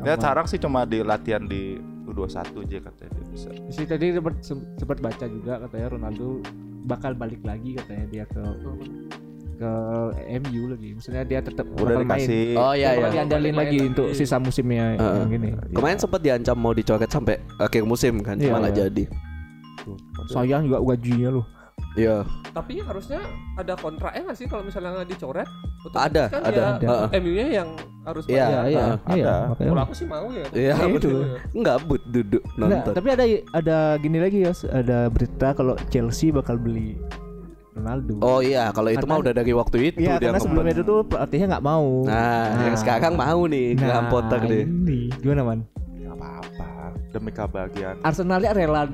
Ya 0.05 0.13
sekarang 0.13 0.45
sih 0.45 0.57
cuma 0.57 0.85
di 0.85 1.01
latihan 1.01 1.41
di 1.41 1.75
U21 2.05 2.29
aja 2.61 2.77
katanya 2.85 3.09
dia 3.11 3.25
bisa. 3.27 3.49
Si 3.67 3.81
tadi 3.83 4.13
sempat 4.13 4.35
sempat 4.77 4.97
baca 5.01 5.25
juga 5.25 5.53
katanya 5.59 5.87
Ronaldo 5.91 6.45
bakal 6.85 7.11
balik 7.11 7.41
lagi 7.41 7.73
katanya 7.73 8.05
dia 8.05 8.23
ke 8.23 8.41
ke 9.55 9.71
MU 10.37 10.61
lagi. 10.69 10.89
Maksudnya 10.93 11.23
dia 11.23 11.39
tetap 11.39 11.65
Udah 11.71 11.97
bakal 11.97 12.05
main. 12.05 12.21
dikasih 12.21 12.45
Oh 12.53 12.73
iya 12.73 12.89
iya. 12.93 13.07
diandalin 13.09 13.49
Main 13.49 13.57
lagi 13.57 13.77
lagi. 13.77 13.89
untuk 13.89 14.07
sisa 14.13 14.37
musimnya 14.37 14.93
Heeh. 14.93 15.15
yang 15.17 15.29
gini. 15.31 15.49
Kemarin 15.73 15.97
sempat 15.97 16.21
diancam 16.21 16.55
mau 16.55 16.71
dicoret 16.71 17.09
sampai 17.09 17.35
akhir 17.57 17.81
musim 17.83 18.21
kan, 18.21 18.37
cuma 18.37 18.45
Iya. 18.51 18.61
nggak 18.61 18.75
jadi. 18.77 19.03
tuh. 19.81 19.97
Sayang 20.27 20.65
juga 20.65 20.81
gajinya 20.83 21.29
loh. 21.31 21.45
Iya. 21.95 22.27
Tapi 22.51 22.79
harusnya 22.79 23.23
ada 23.55 23.73
kontraknya 23.75 24.27
nggak 24.27 24.37
sih 24.37 24.47
kalau 24.47 24.63
misalnya 24.63 24.99
nggak 24.99 25.09
dicoret? 25.09 25.47
Ada, 25.85 26.23
kan 26.27 26.41
ada. 26.43 26.63
dia 26.75 26.89
Heeh. 26.89 27.07
MU-nya 27.21 27.47
yang 27.61 27.69
harus 28.03 28.23
Iya, 28.25 28.41
bayar. 28.41 28.49
Iya, 28.49 28.65
iya, 28.67 28.85
ada. 28.89 29.13
iya. 29.13 29.35
Makanya 29.47 29.69
Kalau 29.69 29.83
aku 29.85 29.93
sih 29.93 30.07
mau 30.07 30.27
ya. 30.27 30.45
Iya, 30.51 30.73
Iya, 30.75 30.85
betul. 30.89 31.17
Nggak 31.53 31.77
but 31.85 32.01
duduk 32.09 32.43
Nggak, 32.51 32.67
nonton. 32.67 32.93
tapi 32.93 33.07
ada 33.13 33.23
ada 33.53 33.77
gini 33.97 34.17
lagi 34.17 34.37
ya, 34.41 34.51
ada 34.67 34.97
berita 35.07 35.47
kalau 35.53 35.73
Chelsea 35.87 36.29
bakal 36.29 36.57
beli 36.57 36.97
Ronaldo. 37.71 38.17
Oh 38.19 38.39
iya, 38.39 38.71
kalau 38.71 38.87
itu 38.87 39.03
mah 39.03 39.19
udah 39.19 39.31
dari 39.31 39.51
waktu 39.51 39.77
itu 39.85 39.99
Iya, 40.01 40.15
dia 40.17 40.31
karena 40.31 40.39
sebelumnya 40.39 40.73
itu 40.73 40.83
tuh 40.83 40.99
pelatihnya 41.03 41.47
nggak 41.53 41.65
mau. 41.65 41.87
Nah, 42.03 42.45
yang 42.65 42.75
sekarang 42.75 43.13
mau 43.13 43.41
nih 43.45 43.67
Graham 43.75 44.05
Potter 44.07 44.39
deh. 44.41 44.63
ini 44.63 45.11
gimana 45.19 45.41
man? 45.43 45.59
Nggak 45.91 46.13
apa-apa 46.13 46.67
demi 47.11 47.31
kebahagiaan. 47.31 47.95
Arsenal 48.01 48.39
ya 48.41 48.51
rela 48.51 48.87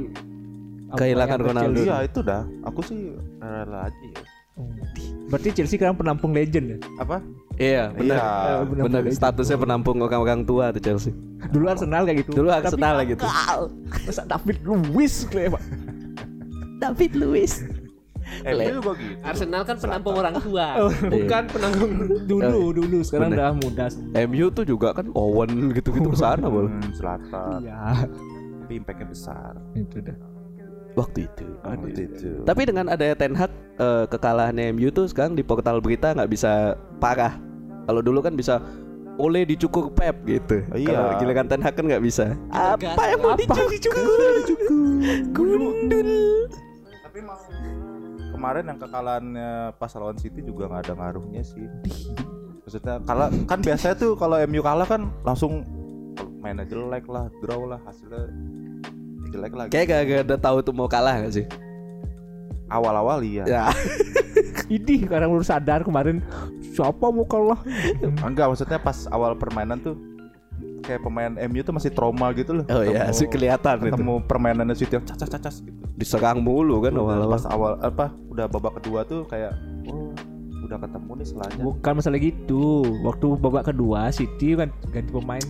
Kehilangan 0.94 1.40
Ronaldo. 1.40 1.72
Chelsea. 1.74 1.86
Iya 1.86 1.98
itu 2.04 2.20
dah. 2.22 2.42
Aku 2.64 2.80
sih 2.82 3.00
rela 3.38 3.88
aja 3.88 4.06
ya. 4.06 4.22
Oh. 4.54 4.68
Berarti 5.28 5.50
Chelsea 5.54 5.76
sekarang 5.76 5.96
penampung 5.96 6.32
legend 6.32 6.66
ya? 6.68 6.78
Apa? 6.98 7.24
Iya, 7.56 7.84
benar. 7.94 8.18
Iya. 8.18 8.20
Eh, 8.20 8.58
penampung 8.68 8.86
Benar, 8.86 9.02
legend. 9.02 9.16
statusnya 9.16 9.58
penampung 9.58 9.98
orang-orang 9.98 10.40
tua 10.44 10.66
tuh 10.70 10.82
Chelsea. 10.82 11.12
Dulu 11.48 11.66
Arsenal 11.66 12.04
kayak 12.04 12.28
gitu. 12.28 12.32
Dulu 12.36 12.50
Arsenal 12.50 12.94
kayak 13.00 13.10
gitu. 13.16 13.24
Masa 14.02 14.24
David 14.26 14.58
Luiz 14.62 15.14
kayak 15.26 15.56
Pak. 15.56 15.64
David 16.80 17.12
Luiz. 17.16 17.54
MU 18.42 18.80
juga 18.80 18.92
gitu. 18.96 19.16
Arsenal 19.22 19.62
kan 19.64 19.76
penampung 19.76 20.16
orang 20.16 20.36
tua, 20.40 20.68
Oh. 20.80 20.92
bukan 21.06 21.44
penanggung 21.48 21.92
Dulu, 22.24 22.72
dulu 22.74 22.98
sekarang 23.02 23.30
Bener. 23.30 23.38
udah 23.38 23.52
muda 23.54 23.86
semua. 23.88 24.14
MU 24.24 24.48
tuh 24.50 24.64
juga 24.64 24.88
kan 24.92 25.06
Owen 25.12 25.52
gitu-gitu 25.72 26.08
ke 26.08 26.18
sana. 26.18 26.48
Hmm, 26.48 26.80
selatan. 26.92 27.60
Iya, 27.62 28.08
Tapi 28.62 28.74
impactnya 28.78 29.08
besar. 29.10 29.52
itu 29.76 30.00
dah. 30.00 30.16
Waktu 30.96 31.28
itu. 31.28 31.46
Waktu 31.64 32.02
itu. 32.12 32.30
Tapi 32.44 32.62
dengan 32.68 32.92
adanya 32.92 33.16
Ten 33.16 33.34
Hag 33.36 33.52
eh, 33.80 34.06
kekalahannya 34.12 34.76
MU 34.76 34.92
tuh 34.92 35.08
sekarang 35.08 35.40
di 35.40 35.44
portal 35.44 35.80
berita 35.80 36.12
nggak 36.12 36.32
bisa 36.32 36.76
parah. 37.00 37.40
Kalau 37.88 38.02
dulu 38.04 38.20
kan 38.22 38.36
bisa 38.36 38.60
oleh 39.20 39.44
dicukur 39.44 39.92
Pep 39.92 40.16
gitu. 40.26 40.64
Iya. 40.76 40.96
Kalau 40.96 41.12
giliran 41.22 41.48
Ten 41.48 41.62
Hag 41.64 41.74
kan 41.76 41.86
nggak 41.88 42.04
bisa. 42.04 42.36
Apa 42.52 43.04
yang 43.12 43.20
mau 43.24 43.36
dicukur? 43.36 44.04
Gundul. 45.32 46.12
Tapi 47.08 47.18
emang 47.20 47.40
kemarin 48.32 48.64
yang 48.74 48.80
kekalahannya 48.82 49.52
pas 49.78 49.92
lawan 49.96 50.18
City 50.18 50.42
juga 50.42 50.72
nggak 50.72 50.90
ada 50.90 50.94
ngaruhnya 50.98 51.44
sih. 51.46 51.66
Maksudnya 52.66 53.04
kalau 53.04 53.28
kan 53.46 53.60
biasanya 53.60 53.96
tuh 54.00 54.12
kalau 54.16 54.38
MU 54.48 54.62
kalah 54.64 54.88
kan 54.88 55.12
langsung 55.28 55.62
mainnya 56.42 56.66
jelek 56.66 57.06
lah, 57.06 57.30
draw 57.44 57.70
lah, 57.70 57.78
hasilnya 57.86 58.26
jelek 59.32 59.54
lagi. 59.56 59.72
Kayak 59.72 59.86
gak, 59.88 60.02
gak 60.04 60.22
ada 60.28 60.38
tahu 60.38 60.58
tuh 60.62 60.74
mau 60.76 60.92
kalah 60.92 61.24
gak 61.24 61.34
sih? 61.34 61.46
Awal-awal 62.72 63.24
iya. 63.24 63.44
Ya. 63.48 63.64
Ini 64.76 65.08
sekarang 65.08 65.36
baru 65.36 65.44
sadar 65.44 65.84
kemarin 65.84 66.24
siapa 66.72 67.12
mau 67.12 67.28
kalah? 67.28 67.60
Enggak, 68.28 68.52
maksudnya 68.52 68.80
pas 68.80 69.08
awal 69.12 69.36
permainan 69.36 69.80
tuh 69.84 69.96
kayak 70.82 71.02
pemain 71.06 71.32
MU 71.48 71.62
tuh 71.62 71.76
masih 71.76 71.92
trauma 71.94 72.32
gitu 72.34 72.62
loh. 72.62 72.66
Oh 72.72 72.84
iya, 72.84 73.12
sih 73.14 73.30
kelihatan 73.30 73.86
itu. 73.86 73.94
ketemu 73.94 74.14
permainannya 74.26 74.76
City 74.76 74.98
yang 74.98 75.06
cacas-cacas 75.06 75.62
gitu. 75.62 75.84
Diserang 75.96 76.42
mulu 76.42 76.82
kan 76.82 76.96
Udah 76.96 77.04
awal-awal. 77.06 77.32
Pas 77.38 77.46
awal 77.48 77.74
apa 77.80 78.06
udah 78.34 78.46
babak 78.50 78.74
kedua 78.82 79.06
tuh 79.06 79.24
kayak 79.30 79.54
oh 79.88 80.12
udah 80.66 80.78
ketemu 80.82 81.12
nih 81.20 81.28
selanya. 81.28 81.62
Bukan 81.62 81.92
masalah 82.00 82.20
gitu. 82.20 82.66
Waktu 83.06 83.26
babak 83.38 83.64
kedua 83.70 84.10
City 84.10 84.58
kan 84.58 84.72
ganti 84.90 85.12
pemain 85.12 85.46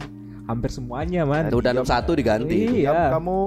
hampir 0.52 0.70
semuanya 0.70 1.24
man. 1.24 1.48
Udah 1.50 1.72
6-1 1.74 2.14
diganti. 2.14 2.60
Diam 2.84 2.92
Iya. 2.92 3.10
kamu 3.16 3.38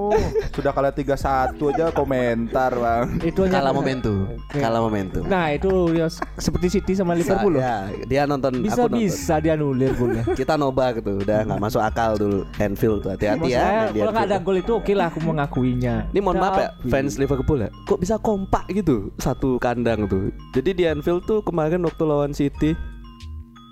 sudah 0.50 0.73
kalah 0.73 0.90
3-1 0.90 1.61
aja 1.70 1.84
komentar 1.90 2.73
bang. 2.73 3.06
Itu 3.20 3.44
hanya 3.44 3.61
Kalah 3.61 3.73
momentum. 3.73 4.16
Kalah 4.49 4.80
momentum. 4.80 5.23
Nah 5.25 5.52
itu 5.52 5.70
ya 5.92 6.06
seperti 6.37 6.80
City 6.80 6.92
sama 6.94 7.12
Liverpool. 7.12 7.56
Ya, 7.56 7.87
dia 8.04 8.23
nonton 8.25 8.58
Bisa 8.58 8.84
aku 8.84 8.92
nonton. 8.92 9.00
bisa 9.04 9.34
dia 9.38 9.54
nulir 9.54 9.92
golnya. 9.94 10.25
Kita 10.38 10.56
nobar 10.56 10.96
gitu, 10.96 11.20
udah 11.20 11.44
nggak 11.44 11.61
masuk 11.61 11.80
akal 11.80 12.16
dulu. 12.16 12.42
Anfield 12.56 13.02
tuh 13.02 13.12
hati-hati 13.12 13.50
ya. 13.50 13.88
kalau 13.90 14.11
nggak 14.11 14.26
ada 14.26 14.38
gol 14.38 14.56
itu 14.56 14.73
oke 14.75 14.92
lah 14.92 15.06
aku 15.08 15.20
mengakuinya. 15.20 16.08
Ini 16.11 16.20
mohon 16.20 16.38
maaf 16.38 16.56
ya, 16.56 16.68
fans 16.88 17.16
Liverpool 17.16 17.61
ya. 17.61 17.70
Kok 17.84 17.99
bisa 17.99 18.16
kompak 18.16 18.64
gitu 18.70 19.12
satu 19.16 19.56
kandang 19.58 20.06
tuh. 20.06 20.32
Jadi 20.52 20.70
di 20.73 20.84
Anfield 20.84 21.25
tuh 21.25 21.40
kemarin 21.40 21.82
waktu 21.82 22.02
lawan 22.02 22.32
City, 22.32 22.73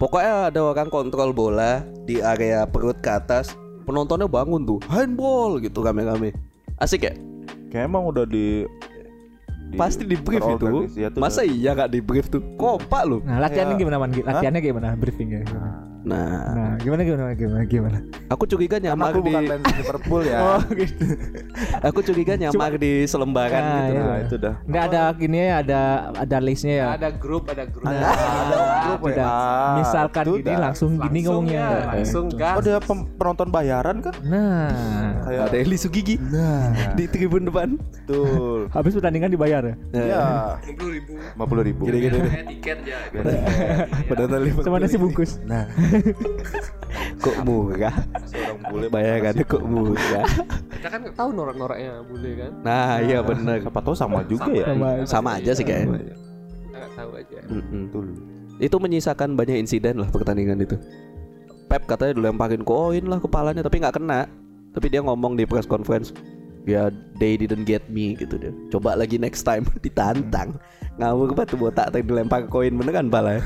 pokoknya 0.03 0.51
ada 0.51 0.61
orang 0.67 0.91
kontrol 0.91 1.31
bola 1.31 1.87
di 2.03 2.19
area 2.19 2.67
perut 2.67 2.99
ke 2.99 3.07
atas. 3.07 3.55
Penontonnya 3.87 4.27
bangun 4.27 4.67
tuh, 4.67 4.79
handball 4.91 5.63
gitu 5.63 5.83
kame-kame. 5.83 6.35
Asik 6.79 7.07
ya? 7.07 7.15
Kayak 7.71 7.87
emang 7.91 8.11
udah 8.11 8.27
di, 8.27 8.67
di 9.71 9.77
Pasti 9.79 10.03
di 10.07 10.15
brief 10.15 10.43
itu. 10.43 10.87
ya 10.99 11.11
tuh 11.11 11.19
Masa 11.19 11.43
iya 11.43 11.75
nggak 11.75 11.91
di 11.91 11.99
brief 12.03 12.31
tuh? 12.31 12.43
Kompak 12.59 13.03
lu. 13.07 13.23
Nah 13.23 13.43
latihannya 13.43 13.75
Kayak- 13.75 13.83
gimana 13.83 13.97
man? 13.99 14.11
Latihannya 14.15 14.61
gimana? 14.63 14.89
Briefingnya. 14.99 15.43
gimana? 15.47 15.71
Nah, 16.03 16.51
Nah 16.51 16.71
gimana 16.77 17.01
gimana 17.01 17.31
gimana 17.33 17.63
gimana? 17.63 17.99
aku 18.27 18.43
curiga 18.45 18.77
nyamar 18.77 19.15
aku 19.15 19.23
di 19.23 19.31
bukan 19.31 19.43
fans 19.47 19.65
Liverpool 19.73 20.23
ya. 20.25 20.39
Oh 20.43 20.61
gitu. 20.69 21.05
aku 21.79 21.99
curiga 22.03 22.35
nyamar 22.35 22.75
di 22.75 23.07
selembaran 23.07 23.55
Nah, 23.55 23.71
gitu. 23.79 23.93
iya. 23.93 24.03
Nah 24.03 24.19
itu 24.19 24.35
dah. 24.37 24.55
Ini 24.63 24.79
ada 24.81 25.01
gini 25.13 25.37
ya 25.39 25.55
ada 25.59 25.81
ada 26.13 26.37
listnya 26.39 26.75
ya. 26.75 26.87
Ada 26.93 27.09
grup, 27.13 27.47
ada 27.47 27.65
grup. 27.65 27.87
Ada 27.87 28.11
grup 28.83 29.01
Tidak. 29.07 29.23
WA. 29.23 29.79
Misalkan 29.79 30.25
Itu 30.25 30.35
gini 30.37 30.49
dah. 30.49 30.59
langsung 30.61 30.91
gini 30.93 31.07
Langsung 31.21 31.35
ngomongnya. 31.39 31.63
ya, 31.63 31.81
langsung 31.89 32.25
gas. 32.33 32.57
Oh 32.59 32.81
pem- 32.83 33.09
penonton 33.15 33.49
bayaran 33.49 33.97
kan? 34.01 34.15
Nah, 34.23 34.69
Kayak 35.23 35.43
Ada 35.49 35.57
Eli 35.57 35.77
Sugigi 35.77 36.17
Nah 36.19 36.75
di 36.93 37.07
tribun 37.07 37.47
depan. 37.47 37.79
betul. 37.79 38.67
habis 38.69 38.93
pertandingan 38.93 39.31
dibayar 39.31 39.63
ya? 39.63 39.75
Iya. 39.93 40.23
Puluh 40.75 40.93
ribu. 40.93 41.13
Lima 41.15 41.45
puluh 41.47 41.63
ribu. 41.63 41.83
Gini-gini. 41.87 42.19
Kayak 42.19 42.47
tiket 42.51 42.79
ya. 42.83 42.99
Liverpool. 44.35 44.65
Sama 44.65 44.79
nasi 44.79 44.97
bungkus. 44.97 45.39
Nah, 45.45 45.69
Kok 47.23 47.37
murah? 47.47 47.95
seorang 48.27 48.59
bule 48.69 48.87
Bayangannya 48.91 49.45
kok 49.47 49.63
murah? 49.63 50.27
Kita 50.75 50.89
kan 50.91 51.01
tahu 51.15 51.29
norak-noraknya 51.31 52.03
bule 52.05 52.31
kan. 52.35 52.51
Nah, 52.67 52.99
iya 52.99 53.19
bener. 53.23 53.63
Siapa 53.63 53.81
tahu 53.81 53.95
sama 53.95 54.27
juga 54.27 54.51
ya. 54.51 54.67
Sama. 54.75 54.89
Sama 55.07 55.31
aja 55.39 55.53
sih 55.55 55.65
kayaknya. 55.65 56.13
Kita 56.13 56.77
nggak 56.77 56.93
tahu 56.99 57.11
aja. 57.17 57.39
Mm-mm. 57.47 57.81
Betul. 57.89 58.07
Itu 58.59 58.77
menyisakan 58.83 59.39
banyak 59.39 59.57
insiden 59.63 60.03
lah 60.03 60.11
pertandingan 60.11 60.59
itu. 60.61 60.77
Pep 61.71 61.87
katanya 61.89 62.19
dilemparin 62.19 62.67
koin 62.67 63.07
lah 63.07 63.23
kepalanya 63.23 63.63
tapi 63.65 63.81
nggak 63.81 63.97
kena. 63.97 64.29
Tapi 64.73 64.87
dia 64.89 65.05
ngomong 65.05 65.37
di 65.37 65.45
press 65.45 65.69
conference, 65.69 66.17
ya 66.63 66.89
they 67.19 67.35
didn't 67.35 67.67
get 67.67 67.83
me 67.91 68.15
gitu 68.15 68.39
dia. 68.39 68.53
Coba 68.71 68.95
lagi 68.95 69.19
next 69.19 69.43
time 69.43 69.67
ditantang. 69.85 70.57
Ngawur 71.01 71.33
batu 71.33 71.57
botak 71.57 71.89
tadi 71.89 72.05
dilempar 72.05 72.47
koin 72.53 72.77
beneran 72.77 73.09
pala. 73.09 73.41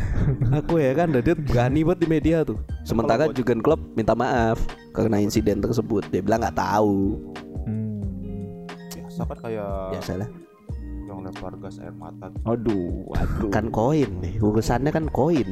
Aku 0.50 0.82
ya 0.82 0.92
kan 0.98 1.14
dia 1.14 1.34
berani 1.34 1.86
buat 1.86 1.98
di 2.02 2.10
media 2.10 2.42
tuh. 2.42 2.58
Sementara 2.82 3.30
Jurgen 3.30 3.62
Klopp 3.62 3.94
minta 3.94 4.18
maaf 4.18 4.58
karena 4.92 5.22
insiden 5.22 5.62
tersebut. 5.62 6.02
Dia 6.10 6.20
bilang 6.20 6.42
nggak 6.42 6.58
tahu. 6.58 7.14
Hmm. 7.64 8.66
Biasa 8.92 9.22
kan 9.24 9.38
kayak 9.40 9.70
Biasalah. 9.94 10.28
yang 11.06 11.22
lempar 11.22 11.54
gas 11.62 11.78
air 11.78 11.94
mata. 11.94 12.34
Aduh, 12.50 13.06
aduh. 13.14 13.46
Kan 13.54 13.70
koin 13.70 14.10
nih, 14.18 14.42
urusannya 14.42 14.90
kan 14.90 15.06
koin. 15.06 15.46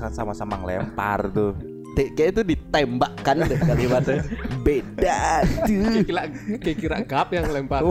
Kan 0.00 0.10
sama-sama 0.16 0.56
ngelempar 0.64 1.28
tuh. 1.28 1.52
Kayak 1.98 2.30
itu 2.30 2.42
ditembak 2.54 3.12
kan 3.26 3.42
deh 3.42 3.58
kalimatnya. 3.58 4.22
Beda 4.62 5.42
tuh. 5.66 6.06
Kira 6.06 6.22
kayak 6.62 6.76
kira 6.78 6.96
gap 7.02 7.34
yang 7.34 7.50
lempar. 7.50 7.82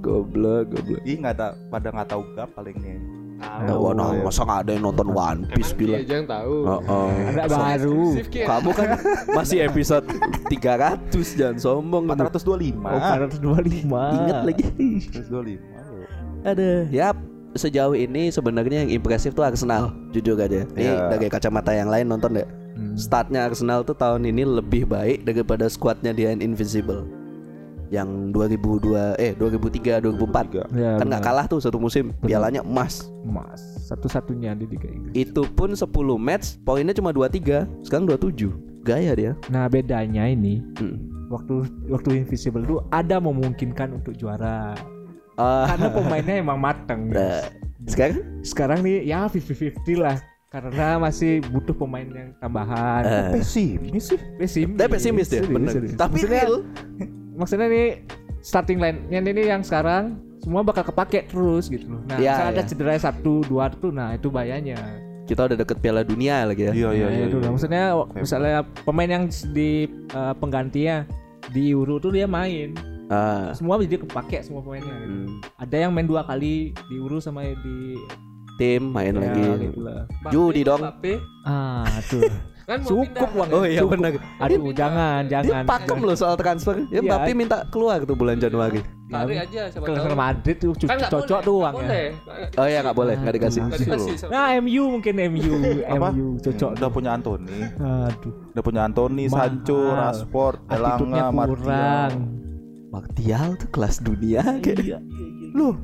goblok, 0.00 0.74
goblok. 0.74 1.00
Ih 1.06 1.16
nggak 1.22 1.34
ada 1.38 1.54
pada 1.70 1.88
nggak 1.94 2.08
tahu 2.10 2.22
gap 2.34 2.50
paling 2.58 2.74
nih. 2.82 2.98
Wah, 3.40 3.96
nah, 3.96 4.12
masa 4.20 4.44
nggak 4.44 4.60
ada 4.68 4.70
yang 4.76 4.84
nonton 4.84 5.08
One 5.16 5.48
Piece 5.56 5.72
dia 5.72 6.04
aja 6.04 6.14
yang 6.20 6.28
tahu. 6.28 6.54
Oh, 6.68 6.80
oh. 6.84 7.08
Ada 7.08 7.48
baru. 7.48 8.20
Kamu 8.28 8.70
kan 8.76 8.88
masih 9.32 9.64
episode 9.64 10.04
300 10.52 11.38
jangan 11.38 11.56
sombong. 11.56 12.04
425. 12.04 12.84
Oh, 12.84 13.00
425. 13.00 14.18
Ingat 14.20 14.38
lagi. 14.44 14.66
425. 15.08 15.56
loh. 15.56 16.04
Ada. 16.44 16.84
Yap. 16.92 17.29
Sejauh 17.52 17.92
ini 17.92 18.30
sebenarnya 18.30 18.86
yang 18.86 18.90
impresif 18.92 19.34
tuh 19.34 19.42
Arsenal, 19.42 19.90
jujur 20.10 20.36
aja. 20.36 20.62
Ini 20.70 20.86
Iya. 20.86 21.10
dari 21.10 21.26
kacamata 21.26 21.70
yang 21.70 21.88
lain 21.88 22.06
nonton 22.06 22.34
deh. 22.34 22.46
Hmm. 22.72 22.94
Startnya 22.94 23.44
Arsenal 23.44 23.82
tuh 23.82 23.92
tahun 23.92 24.22
ini 24.24 24.46
lebih 24.46 24.86
baik 24.86 25.24
daripada 25.24 25.66
skuadnya 25.66 26.10
The 26.10 26.30
Invincible 26.32 27.04
yang 27.90 28.30
2002 28.30 29.18
eh 29.18 29.34
2003 29.34 29.98
2004 29.98 30.70
Ya, 30.70 30.94
kan 30.94 31.10
nggak 31.10 31.20
kalah 31.20 31.44
tuh 31.44 31.58
satu 31.58 31.76
musim 31.76 32.14
pialanya 32.20 32.62
emas 32.62 33.10
Emas. 33.20 33.58
Satu-satunya 33.84 34.54
di 34.54 34.70
Liga 34.70 34.86
Inggris. 34.86 35.10
itu 35.12 35.42
pun 35.50 35.74
10 35.74 35.90
match 36.16 36.54
poinnya 36.62 36.94
cuma 36.94 37.10
23 37.10 37.66
sekarang 37.82 38.06
27 38.06 38.54
gaya 38.80 39.12
dia 39.12 39.32
Nah, 39.50 39.66
bedanya 39.66 40.24
ini 40.24 40.62
Hmm. 40.78 41.26
waktu 41.26 41.66
waktu 41.90 42.22
Invisible 42.22 42.62
tuh 42.62 42.78
ada 42.88 43.18
memungkinkan 43.18 43.90
untuk 43.92 44.14
juara. 44.14 44.78
Ah, 45.34 45.66
Karena 45.68 45.88
pemainnya 45.90 46.34
emang 46.36 46.58
mateng. 46.58 47.08
nah, 47.08 47.44
sekarang 47.86 48.18
Sekarang 48.40 48.78
nih 48.80 49.04
ya 49.04 49.26
50-50 49.26 49.76
lah. 49.96 50.16
Karena 50.50 50.98
masih 50.98 51.38
butuh 51.46 51.72
pemain 51.72 52.02
yang 52.04 52.34
tambahan. 52.36 53.02
Eh. 53.06 53.38
Pesimis 53.38 54.10
sih. 54.10 54.18
Pesimis. 54.36 54.74
dia 54.74 54.88
pesimis 54.88 55.26
dia 55.26 55.40
Serius, 55.40 55.54
bener 55.54 55.72
serius. 55.72 55.94
tapi 55.94 56.18
maksudnya, 56.18 56.42
real 56.42 56.54
maksudnya 57.32 57.66
nih 57.68 57.86
starting 58.40 58.78
line 58.78 58.98
yang 59.08 59.22
ini 59.22 59.46
yang 59.46 59.62
sekarang 59.62 60.18
semua 60.40 60.60
bakal 60.60 60.82
kepake 60.82 61.24
terus 61.24 61.68
gitu 61.68 61.86
loh. 61.86 62.02
Nah, 62.04 62.16
Iya, 62.16 62.34
misalnya 62.34 62.50
ada 62.50 62.62
iya. 62.64 62.66
cedera 62.66 62.94
satu 62.96 63.44
dua 63.44 63.70
tuh, 63.70 63.90
nah 63.90 64.10
itu 64.10 64.26
bahayanya. 64.26 64.76
kita 65.22 65.46
udah 65.46 65.54
deket 65.54 65.78
piala 65.78 66.02
dunia 66.02 66.42
lagi 66.42 66.66
ya 66.66 66.72
Iya 66.74 66.88
iya 66.90 67.06
Nah, 67.06 67.14
iya. 67.14 67.24
itu 67.30 67.38
iya. 67.38 67.48
Maksudnya 67.48 67.82
misalnya 68.12 68.54
pemain 68.82 69.06
yang 69.08 69.24
di 69.54 69.70
uh, 70.10 70.34
penggantinya 70.34 71.06
di 71.48 71.70
Euro 71.70 71.96
tuh 71.96 72.10
dia 72.10 72.26
main. 72.26 72.74
Ah, 73.10 73.50
Semua 73.52 73.74
jadi 73.76 73.98
kepake 73.98 74.38
semua 74.40 74.62
pemainnya. 74.62 74.94
gitu. 74.94 75.10
hmm. 75.26 75.58
Ada 75.58 75.76
yang 75.76 75.90
main 75.90 76.06
dua 76.06 76.22
kali 76.22 76.70
di 76.72 76.94
Euro 76.94 77.18
sama 77.18 77.42
di 77.42 77.98
tim 78.54 78.86
main 78.86 79.10
ya, 79.10 79.20
lagi 79.20 79.42
gitu 79.66 79.80
lah. 79.80 80.06
Mbappe, 80.06 80.30
Judi 80.30 80.62
dong. 80.62 80.80
Ah, 81.42 81.90
tuh. 82.06 82.22
kan 82.70 82.78
Cukup 82.86 83.34
uang. 83.34 83.50
oh 83.50 83.66
iya 83.66 83.82
benar 83.82 84.14
Aduh, 84.38 84.70
jangan, 84.70 85.26
dia 85.26 85.42
jangan. 85.42 85.66
pakem 85.66 85.98
loh 85.98 86.14
soal 86.14 86.38
transfer 86.38 86.78
ya 86.86 86.86
Iya. 86.94 87.00
Mbappe 87.02 87.30
minta 87.34 87.66
keluar 87.66 87.98
tuh 88.06 88.14
bulan 88.14 88.38
Januari 88.38 88.78
Tarik 89.10 89.42
aja 89.42 89.66
siapa 89.66 89.90
tahu. 89.90 90.14
Madrid 90.14 90.54
tuh 90.54 90.70
cu- 90.78 90.86
Kan 90.86 91.02
cocok 91.02 91.18
boleh, 91.34 91.42
tuh 91.42 91.54
uangnya. 91.58 91.82
boleh. 91.82 92.06
oh 92.54 92.66
iya 92.70 92.78
nggak 92.78 92.94
boleh 92.94 93.14
nggak 93.18 93.34
dikasih 93.34 93.60
Nggak 93.66 93.80
dikasih 93.82 94.14
Nah, 94.30 94.54
MU 94.62 94.82
mungkin 94.86 95.14
MU? 95.18 95.54
MU 95.82 96.26
cocok. 96.38 96.70
Udah 96.78 96.90
punya 96.94 97.10
Anthony. 97.10 97.58
Aduh, 97.74 98.32
Udah 98.54 98.62
punya 98.62 98.80
Anthony. 98.86 99.24
Sancho, 99.26 99.80
Rashford, 99.90 100.62
Elanga. 100.70 101.34
Martial. 101.34 102.10
Martial 102.90 103.54
tuh 103.54 103.68
kelas 103.68 103.98
dunia 103.98 104.42
kayak 104.58 104.78
Iya, 104.80 104.98
Loh, 105.52 105.74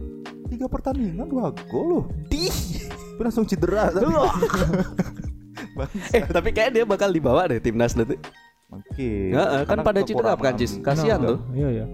tiga 0.47 0.67
pertandingan 0.67 1.25
dua 1.25 1.51
gol 1.67 1.87
loh. 1.87 2.05
di 2.27 2.51
Tapi 3.17 3.23
langsung 3.23 3.45
cedera. 3.45 3.89
tadi. 3.89 4.07
eh 6.13 6.23
tapi 6.27 6.51
kayak 6.51 6.71
dia 6.73 6.85
bakal 6.85 7.09
dibawa 7.09 7.47
deh 7.47 7.59
timnas 7.59 7.93
nanti 7.93 8.17
Mungkin. 8.67 9.31
Heeh, 9.31 9.61
kan 9.63 9.67
Karena 9.69 9.83
pada 9.85 10.01
cedera 10.03 10.33
Prancis 10.35 10.73
kasihan 10.81 11.19
Nah, 11.19 11.29
tuh 11.29 11.39
Iya, 11.53 11.69
iya. 11.73 11.85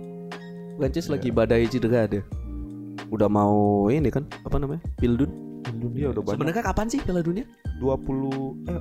Prancis 0.74 1.06
lagi 1.06 1.28
badai 1.28 1.66
cedera 1.66 2.06
dia 2.06 2.22
udah 3.08 3.28
mau 3.28 3.52
ini 3.86 4.08
kan 4.08 4.24
apa 4.40 4.56
namanya 4.56 4.80
Pildun 4.96 5.28
Iya 5.92 6.10
udah 6.10 6.22
banyak. 6.22 6.32
sebenarnya 6.32 6.62
kapan 6.64 6.86
sih 6.88 6.98
Piala 6.98 7.20
Dunia 7.20 7.44
20 7.76 8.64
eh 8.66 8.80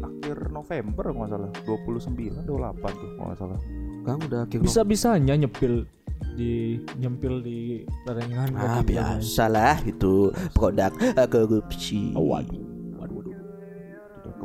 akhir 0.00 0.36
November 0.50 1.04
kalau 1.06 1.18
nggak 1.18 1.30
salah. 1.30 1.50
29 1.64 2.44
28 2.44 2.50
tuh 2.92 3.08
kalau 3.12 3.26
nggak 3.26 3.38
salah. 3.38 3.60
Kan 4.02 4.16
udah 4.18 4.40
akhir 4.42 4.58
Bisa 4.60 4.80
bisanya 4.82 5.34
nyepil 5.34 5.84
di 6.32 6.76
nyempil 6.96 7.40
di 7.40 7.58
pertandingan 8.02 8.48
Ah 8.54 8.78
lagi. 8.78 8.92
biasalah 8.92 9.76
itu 9.82 10.28
produk 10.52 10.92
eh, 10.96 11.26
korupsi. 11.26 12.12
Oh, 12.12 12.28
waduh. 12.28 12.60
Waduh, 12.96 13.14
waduh. 13.18 13.36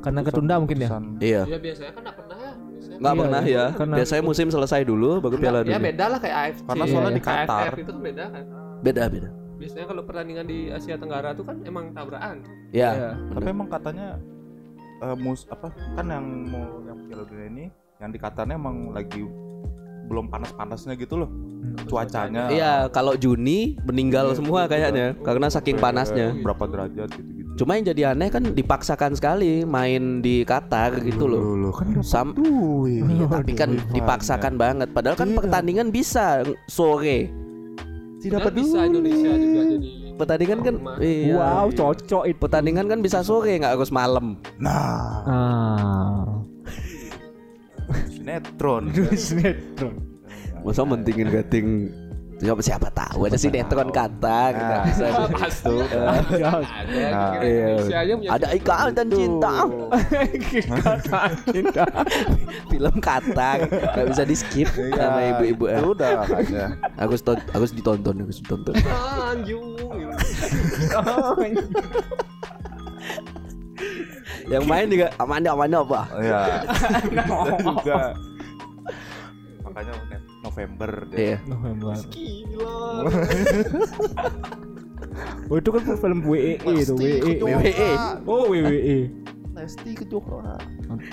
Karena 0.02 0.20
ketunda 0.22 0.56
mungkin 0.58 0.78
ya? 0.78 0.90
Iya. 1.18 1.42
Ya 1.46 1.58
biasanya 1.58 1.92
kan 1.92 2.02
nggak 2.04 2.18
pernah 2.18 2.38
ya. 2.38 2.52
Nggak 2.96 3.12
Iya, 3.12 3.22
pernah 3.22 3.42
iya. 3.44 3.56
ya. 3.56 3.66
Karena- 3.74 3.98
Biasanya 3.98 4.24
musim 4.24 4.48
selesai 4.48 4.82
dulu 4.84 5.10
baru 5.20 5.36
Piala 5.36 5.60
Ya 5.60 5.64
Dunia. 5.66 5.80
beda 5.82 6.06
lah 6.08 6.20
kayak 6.20 6.38
AFC. 6.38 6.60
Karena 6.66 6.84
soalnya 6.86 7.12
di 7.12 7.22
Kayak 7.22 7.40
Qatar. 7.44 7.64
AFF 7.66 7.78
itu 7.78 7.92
kan 7.92 8.02
beda 8.02 8.24
kan. 8.30 8.44
Beda 8.82 9.04
beda. 9.06 9.30
Biasanya 9.56 9.86
kalau 9.86 10.02
pertandingan 10.04 10.46
di 10.46 10.60
Asia 10.68 10.96
Tenggara 10.96 11.30
itu 11.32 11.44
kan 11.44 11.58
emang 11.62 11.86
tabrakan. 11.92 12.38
Ya. 12.72 12.90
Iya. 12.92 13.10
Tapi 13.32 13.48
emang 13.50 13.68
katanya 13.68 14.08
eh, 14.98 15.16
mus 15.18 15.44
apa 15.46 15.68
kan 15.94 16.06
yang 16.06 16.26
mau 16.46 16.66
yang 16.84 16.98
Piala 17.06 17.24
Dunia 17.26 17.48
ini 17.50 17.66
yang 17.96 18.12
di 18.12 18.20
Qatarnya 18.20 18.56
emang 18.56 18.92
lagi 18.92 19.24
belum 20.06 20.26
panas-panasnya 20.28 20.94
gitu 20.96 21.18
loh 21.18 21.30
Hmm. 21.30 21.82
cuacanya. 21.86 22.44
Iya, 22.48 22.74
kalau 22.88 23.14
Juni 23.14 23.74
meninggal 23.84 24.32
Iya, 24.32 24.38
semua 24.38 24.60
iya. 24.64 24.70
kayaknya 24.70 25.08
karena 25.20 25.48
saking 25.50 25.76
Sampai 25.76 25.86
panasnya. 25.92 26.28
Berapa 26.38 26.64
derajat 26.66 27.10
gitu-gitu. 27.12 27.52
Cuma 27.56 27.72
yang 27.74 27.86
jadi 27.86 28.02
aneh 28.12 28.30
kan 28.30 28.44
dipaksakan 28.46 29.12
sekali 29.14 29.64
main 29.64 30.20
di 30.20 30.44
Qatar 30.44 31.02
gitu 31.02 31.26
loh. 31.26 31.42
Loh, 31.58 31.74
kan 31.74 31.90
Sam 32.00 32.32
duit. 32.32 33.02
Iya, 33.02 33.26
tapi 33.26 33.52
kan 33.54 33.70
Duit 33.74 33.92
dipaksakan 33.92 34.54
banget. 34.56 34.88
Padahal 34.92 35.16
kan 35.16 35.30
Iya. 35.30 35.38
pertandingan 35.38 35.88
bisa 35.90 36.44
sore. 36.66 37.34
Tidak 38.20 38.40
Padahal 38.40 38.56
bisa 38.56 38.78
peduli. 38.80 38.90
Indonesia 39.10 39.32
juga 39.34 39.62
jadi 39.68 39.88
Pertandingan 40.16 40.60
kan 40.62 40.76
Rumah. 40.80 40.96
iya. 41.02 41.34
Wow, 41.34 41.68
cocok 41.72 42.24
itu. 42.26 42.38
Pertandingan 42.38 42.86
kan 42.88 43.00
bisa 43.00 43.20
sore 43.20 43.58
nggak 43.58 43.74
harus 43.74 43.92
malam. 43.92 44.40
Nah, 44.56 45.26
Ah. 45.26 46.45
Sinetron. 48.08 48.84
Sinetron. 49.16 49.94
Masa 50.62 50.82
mentingin 50.82 51.30
gating 51.30 51.68
siapa 52.36 52.60
siapa 52.60 52.92
tahu 52.92 53.24
ada 53.24 53.40
sinetron 53.40 53.88
bisa 54.84 55.08
Ah, 55.08 56.20
ada 56.20 56.60
Nah, 57.08 57.32
kira 57.32 57.48
iya. 57.48 57.68
Indonesia 57.72 57.96
aja 57.96 58.12
punya 58.12 58.30
ada 58.30 58.48
ikatan 58.52 59.08
cinta 59.08 59.54
Cinta. 61.48 61.86
film 62.68 62.96
Qatar 63.00 63.58
nggak 63.64 64.06
bisa 64.12 64.24
di 64.26 64.36
skip 64.36 64.68
sama 64.68 65.20
ibu-ibu 65.32 65.64
ya. 65.66 65.80
Itu 65.80 65.88
udah 65.96 66.10
makanya. 66.20 66.66
harus 66.98 67.22
ton- 67.22 67.46
harus 67.48 67.72
ditonton 67.72 68.16
harus 68.20 68.38
ditonton 68.38 68.74
anjung 68.76 69.66
yang 74.46 74.64
main 74.64 74.88
juga 74.88 75.08
Amanda 75.16 75.50
Amanda 75.52 75.78
apa 75.80 76.02
Iya. 76.18 76.42
Dan 77.46 77.58
juga 77.62 77.98
makanya 79.66 79.94
November 80.42 80.92
dia. 81.10 81.18
iya 81.18 81.38
November. 81.44 81.94
gila 82.08 82.78
Oh 85.48 85.56
itu 85.56 85.70
kan 85.70 85.82
film 85.96 86.20
WEE 86.26 86.60
itu 86.60 86.94
WEE. 86.94 87.40
WWE 87.40 87.92
Oh 88.26 88.50
WWE. 88.50 88.98
Lesti 89.56 89.92
Kejora. 89.96 90.60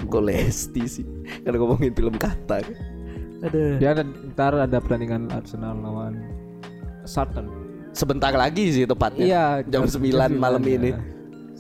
kok 0.03 0.18
Lesti 0.20 0.83
sih 0.85 1.07
kan 1.40 1.55
ngomongin 1.55 1.92
film 1.92 2.14
Qatar 2.14 2.66
ada 3.40 3.62
Dia 3.79 3.88
ada, 3.92 4.03
ntar 4.29 4.53
ada 4.57 4.79
pertandingan 4.79 5.31
Arsenal 5.31 5.75
lawan 5.77 6.18
Sutton. 7.03 7.46
sebentar 7.92 8.33
lagi 8.33 8.72
sih 8.72 8.85
tepatnya 8.85 9.22
Iya, 9.22 9.44
jam 9.64 9.85
9 9.85 10.01
malam 10.33 10.61
ya. 10.61 10.72
ini 10.72 10.90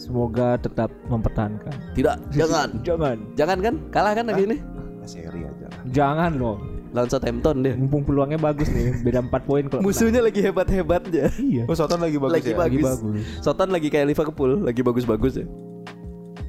Semoga 0.02 0.58
tetap 0.58 0.90
mempertahankan. 1.06 1.94
tidak 1.94 2.18
jangan 2.38 2.68
Jangan. 2.82 3.16
jangan 3.38 3.58
kan 3.62 3.74
kalah 3.94 4.12
kan 4.18 4.26
lagi 4.26 4.42
ini 4.50 4.58
Seri 5.06 5.42
aja. 5.46 5.66
Jangan 5.90 6.38
loh. 6.38 6.58
lawan 6.92 7.08
Southampton 7.08 7.64
dia 7.64 7.72
Mumpung 7.72 8.04
peluangnya 8.04 8.36
bagus 8.36 8.68
nih, 8.68 9.00
beda 9.00 9.24
4 9.24 9.48
poin 9.48 9.64
kalau 9.64 9.80
musuhnya 9.80 10.20
lagi 10.20 10.44
hebat-hebatnya. 10.44 11.32
Iya. 11.40 11.64
Oh, 11.64 11.72
Soton 11.72 11.98
lagi 12.04 12.20
bagus 12.20 12.36
lagi 12.36 12.50
ya. 12.52 12.56
Lagi 12.60 12.78
bagus. 12.84 13.00
bagus. 13.00 13.24
Soton 13.40 13.68
lagi 13.72 13.88
kayak 13.88 14.06
Liverpool, 14.12 14.60
lagi 14.60 14.80
bagus-bagus 14.84 15.40
ya. 15.40 15.46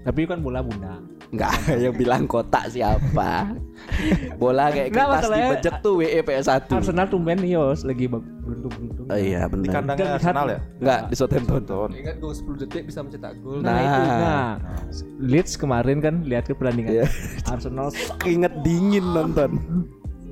Tapi 0.03 0.27
kan 0.27 0.43
bola 0.43 0.59
bunda. 0.59 0.99
Enggak, 1.31 1.55
yang 1.83 1.95
bilang 1.97 2.27
kotak 2.29 2.69
siapa? 2.69 3.55
Bola 4.41 4.69
kayak 4.69 4.93
Nggak, 4.93 5.07
kertas 5.09 5.31
dibejek 5.33 5.75
tuh 5.81 5.93
WE 5.97 6.19
PS1. 6.21 6.69
Arsenal 6.69 7.07
tumben 7.09 7.41
Yos 7.41 7.81
lagi 7.87 8.05
beruntung-beruntung. 8.05 8.92
Oh 9.13 9.19
iya 9.19 9.41
Di 9.43 9.51
benar. 9.53 9.71
kandangnya 9.71 10.03
Dan 10.03 10.15
Arsenal 10.17 10.45
ya? 10.47 10.59
Enggak 10.75 10.99
di 11.05 11.15
Southampton. 11.15 11.89
Ingat 11.93 12.15
gol 12.17 12.33
10 12.33 12.57
detik 12.59 12.83
bisa 12.89 12.99
mencetak 12.99 13.33
gol 13.39 13.61
Nah, 13.61 13.77
itu 13.77 13.99
Nah. 14.01 14.17
nah. 14.17 14.51
Leeds 15.19 15.53
kemarin 15.53 15.97
kan 15.99 16.15
lihat 16.23 16.43
ke 16.43 16.53
pertandingan 16.53 16.91
Iya. 16.93 17.05
Arsenal. 17.45 17.87
Keringet 18.17 18.53
dingin 18.59 19.05
nonton. 19.05 19.51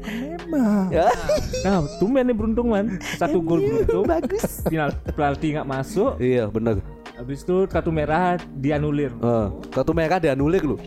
Memang. 0.02 0.90
Ya. 0.90 1.14
Nah, 1.62 1.86
tumben 1.96 2.26
nih 2.26 2.34
beruntung 2.34 2.74
man. 2.74 2.98
Satu 3.16 3.38
gol 3.40 3.62
beruntung. 3.62 4.04
Bagus. 4.04 4.66
Final 4.66 4.90
penalti 5.08 5.54
nggak 5.54 5.68
masuk. 5.68 6.18
Iya 6.18 6.50
benar. 6.50 6.82
Habis 7.14 7.46
itu 7.46 7.70
kartu 7.70 7.94
merah 7.94 8.34
dianulir. 8.52 9.14
Eh, 9.14 9.48
kartu 9.70 9.94
merah 9.94 10.18
dianulir 10.18 10.66
lu. 10.66 10.78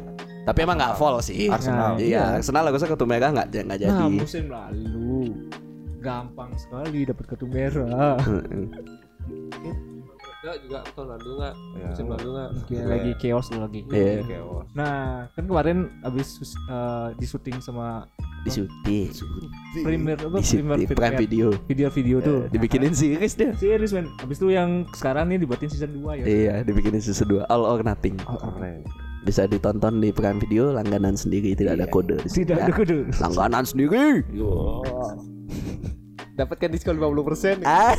Tapi 0.44 0.58
emang 0.60 0.76
nggak 0.76 0.98
fall 0.98 1.22
sih. 1.22 1.46
Arsenal. 1.46 1.94
Nah, 1.94 2.02
Iya, 2.02 2.36
Arsenal 2.36 2.66
harusnya 2.66 2.90
kartu 2.90 3.06
merah 3.06 3.30
nggak 3.30 3.48
nggak 3.54 3.78
jadi. 3.78 3.94
Nah, 3.94 4.10
musim 4.10 4.44
lalu 4.50 5.30
gampang 6.04 6.52
sekali 6.60 7.08
dapat 7.08 7.24
kartu 7.24 7.48
merah. 7.48 8.20
Heeh. 8.20 8.68
Enggak 10.44 10.56
juga 10.60 10.78
tahun 10.92 11.08
lalu 11.16 11.30
enggak? 11.40 11.54
Ya. 11.56 11.86
Musim 11.88 12.06
lalu 12.12 12.28
enggak? 12.28 12.50
Kayak 12.68 12.84
lagi 12.92 13.10
chaos 13.16 13.46
lagi. 13.48 13.80
Iya. 13.88 14.20
Chaos. 14.28 14.66
Nah, 14.76 15.00
kan 15.32 15.44
kemarin 15.48 15.78
abis 16.04 16.28
uh, 16.68 17.16
di 17.16 17.24
syuting 17.24 17.56
sama 17.64 18.04
Di 18.44 18.52
syuting. 18.52 19.08
premier 19.80 20.20
apa 20.20 20.36
Di 20.36 20.44
syuting 20.44 20.68
premier 20.68 20.92
Prime 20.92 21.16
Video. 21.16 21.48
video-video 21.64 22.16
tuh. 22.20 22.40
Dibikinin 22.52 22.92
series 22.92 23.32
dia. 23.40 23.56
Serius 23.56 23.96
men. 23.96 24.12
Abis 24.20 24.36
itu 24.36 24.52
yang 24.52 24.84
sekarang 24.92 25.32
nih 25.32 25.40
dibuatin 25.40 25.72
season 25.72 25.96
2 25.96 26.20
ya. 26.20 26.24
Iya, 26.28 26.54
dibikinin 26.60 27.00
season 27.00 27.24
2 27.40 27.48
All 27.48 27.64
or 27.64 27.80
Nothing. 27.80 28.20
Keren. 28.20 28.84
Bisa 29.24 29.48
ditonton 29.48 30.04
di 30.04 30.12
Prime 30.12 30.36
Video 30.44 30.76
langganan 30.76 31.16
sendiri 31.16 31.56
tidak 31.56 31.80
ada 31.80 31.88
kode. 31.88 32.20
Tidak 32.28 32.60
ya. 32.60 32.68
ada 32.68 32.72
kudu. 32.76 33.08
Langganan 33.16 33.64
sendiri. 33.64 34.20
Dapatkan 36.34 36.66
diskon 36.66 36.98
50%. 36.98 37.62
Ah, 37.62 37.94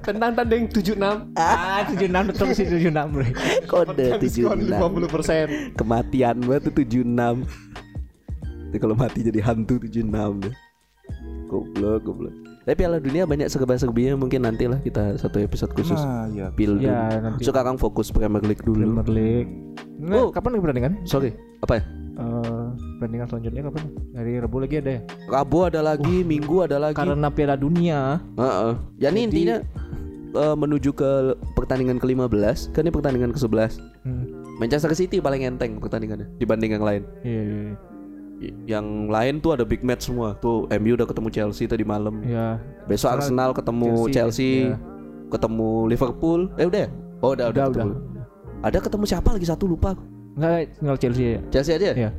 Tentang 0.00 0.30
tanding 0.32 0.70
76. 0.70 1.34
Ah, 1.34 1.82
76 1.82 2.30
betul 2.30 2.48
sih 2.54 2.64
76 2.64 2.94
bro. 3.10 3.26
kode 3.66 4.06
diskon 4.22 4.58
76. 4.62 5.74
50%. 5.74 5.74
Kematian 5.74 6.36
banget 6.40 6.62
tuh 6.70 6.74
76. 6.78 7.42
Itu 8.70 8.76
kalau 8.78 8.94
mati 8.94 9.20
jadi 9.22 9.42
hantu 9.42 9.82
76 9.82 10.06
deh. 10.38 10.54
Goblok, 11.46 12.02
goblok. 12.02 12.34
Tapi 12.62 12.74
Piala 12.76 12.98
Dunia 12.98 13.22
banyak 13.22 13.46
serba-serbinya 13.46 14.18
mungkin 14.18 14.42
nantilah 14.42 14.82
kita 14.82 15.14
satu 15.16 15.38
episode 15.38 15.70
khusus. 15.72 15.98
Nah, 15.98 16.26
iya. 16.28 16.50
Pil. 16.50 16.78
Ya, 16.78 17.10
nanti 17.16 17.42
Sekarang 17.42 17.78
fokus 17.78 18.10
Premier 18.10 18.42
League 18.42 18.62
dulu. 18.62 18.82
Premier 18.82 19.06
League. 19.08 19.50
Nggak, 19.96 20.18
Oh. 20.20 20.30
kapan 20.30 20.50
lagi 20.50 20.62
pertandingan? 20.62 20.94
Sorry, 21.02 21.30
apa 21.58 21.78
ya? 21.78 21.82
Eh, 22.16 22.65
pertandingan 23.06 23.28
selanjutnya 23.30 23.62
kapan? 23.64 23.84
Hari 24.12 24.32
Rabu 24.42 24.56
lagi 24.58 24.74
ada 24.82 24.90
ya? 24.90 25.00
Rabu 25.24 25.58
ada 25.62 25.80
lagi, 25.80 26.16
Minggu 26.22 26.56
ada 26.60 26.76
lagi. 26.76 26.98
Karena 26.98 27.28
Piala 27.30 27.54
Dunia. 27.54 28.18
Heeh. 28.34 28.72
Ya 28.98 29.08
ini 29.08 29.14
Jadi- 29.14 29.22
intinya 29.24 29.56
eh, 30.34 30.56
menuju 30.58 30.90
ke 30.90 31.10
pertandingan 31.54 31.96
ke-15, 31.96 32.74
kan 32.74 32.82
ini 32.82 32.90
pertandingan 32.90 33.30
ke-11. 33.30 33.78
Hmm. 34.02 34.26
Manchester 34.58 34.90
City 34.92 35.16
paling 35.16 35.46
enteng 35.46 35.78
pertandingannya 35.78 36.26
dibanding 36.36 36.74
yang 36.74 36.82
lain. 36.82 37.02
Iya, 37.22 37.40
iya, 37.40 37.56
iya. 37.62 37.76
Y- 38.36 38.56
Yang 38.68 38.86
lain 39.08 39.34
tuh 39.38 39.54
ada 39.54 39.64
big 39.64 39.80
match 39.80 40.10
semua. 40.10 40.36
Tuh 40.42 40.66
MU 40.68 40.92
udah 40.92 41.06
ketemu 41.06 41.28
Chelsea 41.30 41.64
tadi 41.64 41.86
malam. 41.86 42.20
Iya. 42.20 42.58
Besok 42.84 43.14
Karena 43.14 43.22
Arsenal 43.22 43.50
ketemu 43.54 43.86
Chelsea, 43.86 44.12
Chelsea, 44.12 44.52
iya. 44.66 44.76
ketemu 45.30 45.70
Liverpool. 45.86 46.40
Eh 46.58 46.66
udah 46.66 46.80
ya? 46.84 46.90
Oh 47.22 47.32
udah 47.32 47.46
udah, 47.48 47.64
Udah, 47.70 47.84
udah. 47.88 48.00
Ada 48.60 48.78
ketemu 48.80 49.04
siapa 49.06 49.28
lagi 49.30 49.46
satu 49.46 49.64
lupa. 49.64 49.96
Enggak 50.36 50.68
tinggal 50.76 50.96
Chelsea 51.00 51.24
ya. 51.32 51.40
Chelsea 51.48 51.72
aja. 51.76 51.90
Iya. 51.96 52.10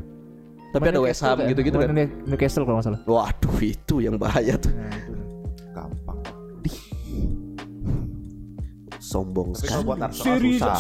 Tapi 0.67 0.85
ada 0.87 0.99
West 0.99 1.21
Ham 1.21 1.37
gitu-gitu 1.43 1.75
kan. 1.75 1.89
New- 1.89 2.27
Newcastle 2.27 2.63
kalau 2.63 2.77
nggak 2.77 2.87
salah. 2.87 3.01
Waduh 3.03 3.57
itu 3.59 3.95
yang 3.99 4.15
bahaya 4.15 4.55
tuh. 4.55 4.69
Nah, 4.69 4.91
itu. 4.91 5.13
Gampang. 5.71 6.19
Sombong 8.99 9.53
Tapi 9.53 9.63
kalau 9.63 9.79
sekali. 9.79 9.87
buat 9.87 9.99
Arsenal 10.01 10.37
susah. 10.37 10.75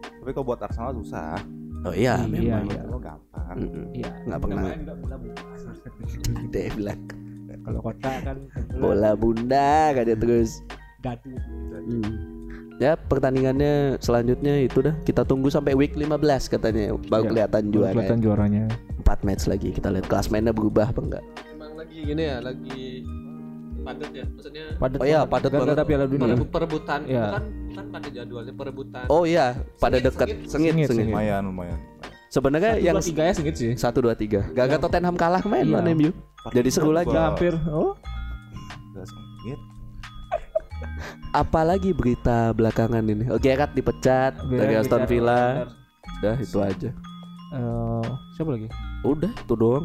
Tapi 0.00 0.30
kalau 0.32 0.46
buat 0.46 0.60
Arsenal 0.62 0.92
susah. 0.96 1.36
Oh 1.82 1.90
iya, 1.90 2.14
Iya, 2.14 2.26
memang. 2.26 2.64
iya. 2.64 2.80
Kalau 2.80 2.98
gampang. 2.98 3.56
Iya. 3.92 4.10
Nggak 4.24 4.38
pernah. 4.40 4.62
Dia 6.48 6.70
bilang 6.72 7.00
Kalau 7.62 7.78
kota 7.80 8.10
kan 8.18 8.36
bola 8.74 9.12
bunda 9.14 9.92
kan 9.92 10.02
dia 10.02 10.16
terus. 10.16 10.62
dadu. 10.98 11.30
Hmm. 11.30 12.31
Ya 12.76 12.96
pertandingannya 12.96 13.98
selanjutnya 13.98 14.60
itu 14.60 14.80
dah 14.80 14.94
kita 15.02 15.22
tunggu 15.22 15.48
sampai 15.48 15.72
week 15.72 15.92
15 15.92 16.18
katanya 16.48 16.96
baru 17.04 17.24
Ya, 17.24 17.30
kelihatan 17.30 17.62
juara. 17.68 17.92
Kelihatan 17.92 18.18
juaranya. 18.20 18.64
Empat 18.98 19.18
match 19.22 19.44
lagi 19.44 19.70
kita 19.70 19.88
lihat 19.88 20.06
klasmennya 20.06 20.50
berubah 20.50 20.88
apa 20.88 21.00
enggak. 21.00 21.24
Emang 21.48 21.72
lagi 21.74 21.96
gini 22.00 22.22
ya, 22.22 22.36
lagi 22.38 23.06
padat 23.78 24.10
ya. 24.10 24.24
Maksudnya 24.26 24.64
Padat 24.76 24.98
Oh 24.98 25.06
iya, 25.06 25.20
padat 25.22 25.50
banget. 25.50 25.76
Piala 25.82 26.06
Dunia. 26.06 26.24
perebut 26.28 26.48
perebutan 26.48 27.00
Iya. 27.04 27.24
kan 27.30 27.42
bukan 27.66 27.84
pada 27.90 28.08
jadwalnya 28.08 28.54
perebutan. 28.54 29.04
Oh 29.08 29.22
iya, 29.22 29.46
pada 29.76 29.96
Sengit, 29.96 30.06
dekat 30.08 30.26
sengit. 30.26 30.38
sengit 30.46 30.72
Sengit, 30.72 30.86
sengit. 30.86 30.88
sengit. 31.02 31.12
Lumayan, 31.12 31.42
lumayan. 31.44 31.78
Sebenarnya 32.28 32.72
Satu, 32.72 32.82
yang 32.82 32.96
dua, 32.96 33.04
tiga 33.04 33.22
ya 33.22 33.32
sengit 33.36 33.54
sih. 33.54 33.72
satu 33.76 33.98
dua 34.00 34.14
tiga. 34.14 34.40
Gagal 34.50 34.78
Tottenham 34.80 35.14
kalah 35.14 35.42
main 35.44 35.68
Iya. 35.68 35.72
lawan 35.76 35.86
MU. 35.92 36.10
Jadi 36.48 36.68
seru 36.68 36.90
lagi. 36.90 37.12
Hampir. 37.12 37.52
Oh. 37.68 37.92
Udah 38.90 39.04
sengit. 39.04 39.60
Apalagi 41.32 41.90
berita 41.92 42.52
belakangan 42.52 43.02
ini. 43.04 43.24
Oh, 43.28 43.40
Gerrard 43.40 43.72
dipecat 43.72 44.36
dari 44.46 44.76
Gerrard 44.76 44.84
Aston 44.86 45.04
Villa. 45.06 45.66
Udah 46.20 46.36
itu 46.38 46.58
aja. 46.60 46.90
Eh, 47.52 48.06
siapa 48.34 48.50
lagi? 48.52 48.66
Udah 49.04 49.32
itu 49.32 49.54
doang. 49.54 49.84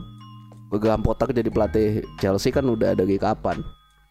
Graham 0.68 1.00
Potter 1.00 1.32
jadi 1.32 1.48
pelatih 1.48 2.04
Chelsea 2.20 2.52
kan 2.52 2.68
udah 2.68 2.92
dari 2.92 3.16
kapan? 3.16 3.64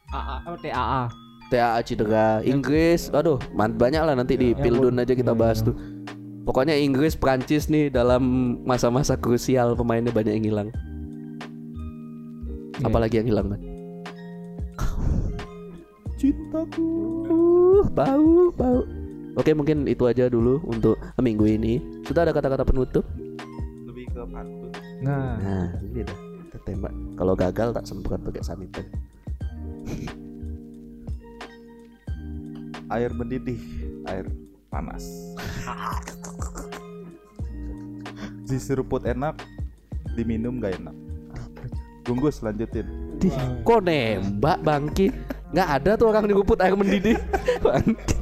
AA 0.09 0.35
apa 0.41 0.57
TAA. 0.57 1.03
TAA 1.47 1.79
cedera 1.87 2.27
Inggris 2.43 3.07
aduh 3.11 3.39
banyak 3.55 4.03
lah 4.03 4.15
nanti 4.19 4.35
di 4.35 4.51
Ya, 4.51 4.59
Pildun 4.59 4.99
aja 4.99 5.15
kita 5.15 5.31
ya, 5.31 5.39
bahas 5.39 5.63
ya. 5.63 5.71
tuh 5.71 5.75
pokoknya 6.43 6.75
Inggris 6.75 7.15
Prancis 7.15 7.71
nih 7.71 7.87
dalam 7.87 8.23
masa-masa 8.67 9.15
krusial 9.15 9.79
pemainnya 9.79 10.11
banyak 10.11 10.43
yang 10.43 10.47
hilang 10.47 10.69
Iya. 12.77 12.87
apalagi 12.87 13.15
yang 13.23 13.29
hilang 13.31 13.47
man 13.47 13.61
Cintaku. 16.17 16.89
uh, 17.29 17.85
bau 17.93 18.49
bau 18.57 18.81
oke 19.37 19.53
mungkin 19.53 19.85
itu 19.85 20.09
aja 20.09 20.33
dulu 20.33 20.65
untuk 20.65 20.97
minggu 21.21 21.45
ini 21.45 21.77
sudah 22.09 22.25
ada 22.25 22.33
kata-kata 22.33 22.65
penutup 22.65 23.05
Lebih 23.85 24.17
ke 24.17 24.25
pantun. 24.25 24.73
Nah, 25.05 25.37
nah 25.37 25.69
ini 25.85 26.01
dah 26.01 26.17
kita 26.49 26.59
tembak 26.65 26.93
kalau 27.21 27.37
gagal 27.37 27.77
tak 27.77 27.85
semprot 27.85 28.25
pakai 28.25 28.41
sanitizer 28.41 28.89
Air 32.87 33.11
mendidih, 33.11 33.59
air 34.07 34.31
panas. 34.71 35.03
Diseruput 38.47 39.03
enak, 39.03 39.43
diminum 40.15 40.63
gak 40.63 40.79
enak. 40.79 40.95
Bungkus 42.07 42.47
lanjutin. 42.47 42.87
Dih, 43.19 43.35
kok 43.67 43.83
nembak 43.83 44.63
bangki 44.63 45.11
nggak 45.55 45.69
ada 45.81 45.91
tuh 45.95 46.07
orang 46.11 46.25
diruput 46.27 46.59
air 46.59 46.75
mendidih. 46.75 47.17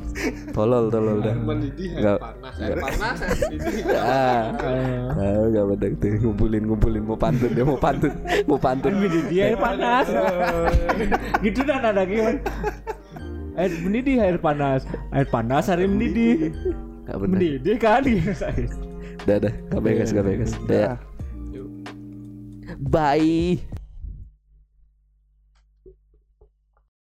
Tolol 0.54 0.94
tolol 0.94 1.18
dah. 1.20 1.34
Mendidih 1.34 1.88
air 1.90 2.00
Nggak. 2.00 2.18
panas, 2.22 2.54
air 2.62 2.78
panas, 2.78 3.18
air 3.18 3.34
mendidih. 3.34 3.84
ah. 3.98 4.42
Eh, 4.62 4.98
Tahu 5.10 5.44
gak 5.50 5.64
benar 5.74 5.92
tuh. 5.98 6.10
Ngumpulin 6.22 6.62
ngumpulin. 6.70 7.02
Mau 7.02 7.18
pantun 7.18 7.50
dia 7.50 7.64
mau 7.66 7.78
pantun. 7.78 8.12
Mau 8.46 8.58
pantun. 8.58 8.92
Dia 9.28 9.42
air 9.50 9.58
panas. 9.58 10.06
gitu 11.44 11.60
dah 11.66 11.76
nada 11.82 12.02
gimana? 12.06 12.38
Air 13.58 13.72
mendidih 13.82 14.16
air 14.22 14.38
panas. 14.38 14.86
Air 15.10 15.26
panas 15.26 15.66
air 15.66 15.82
mendidih. 15.82 16.54
gak 17.04 17.16
benar 17.20 17.36
Mendidih 17.36 17.76
kan? 17.82 18.02
Dah 19.26 19.36
dah. 19.42 19.54
Gak 19.74 19.80
beres 19.82 20.10
gak 20.14 20.24
beres. 20.24 20.52
Dah 20.70 20.78
ya. 20.78 20.94
bye 22.78 23.58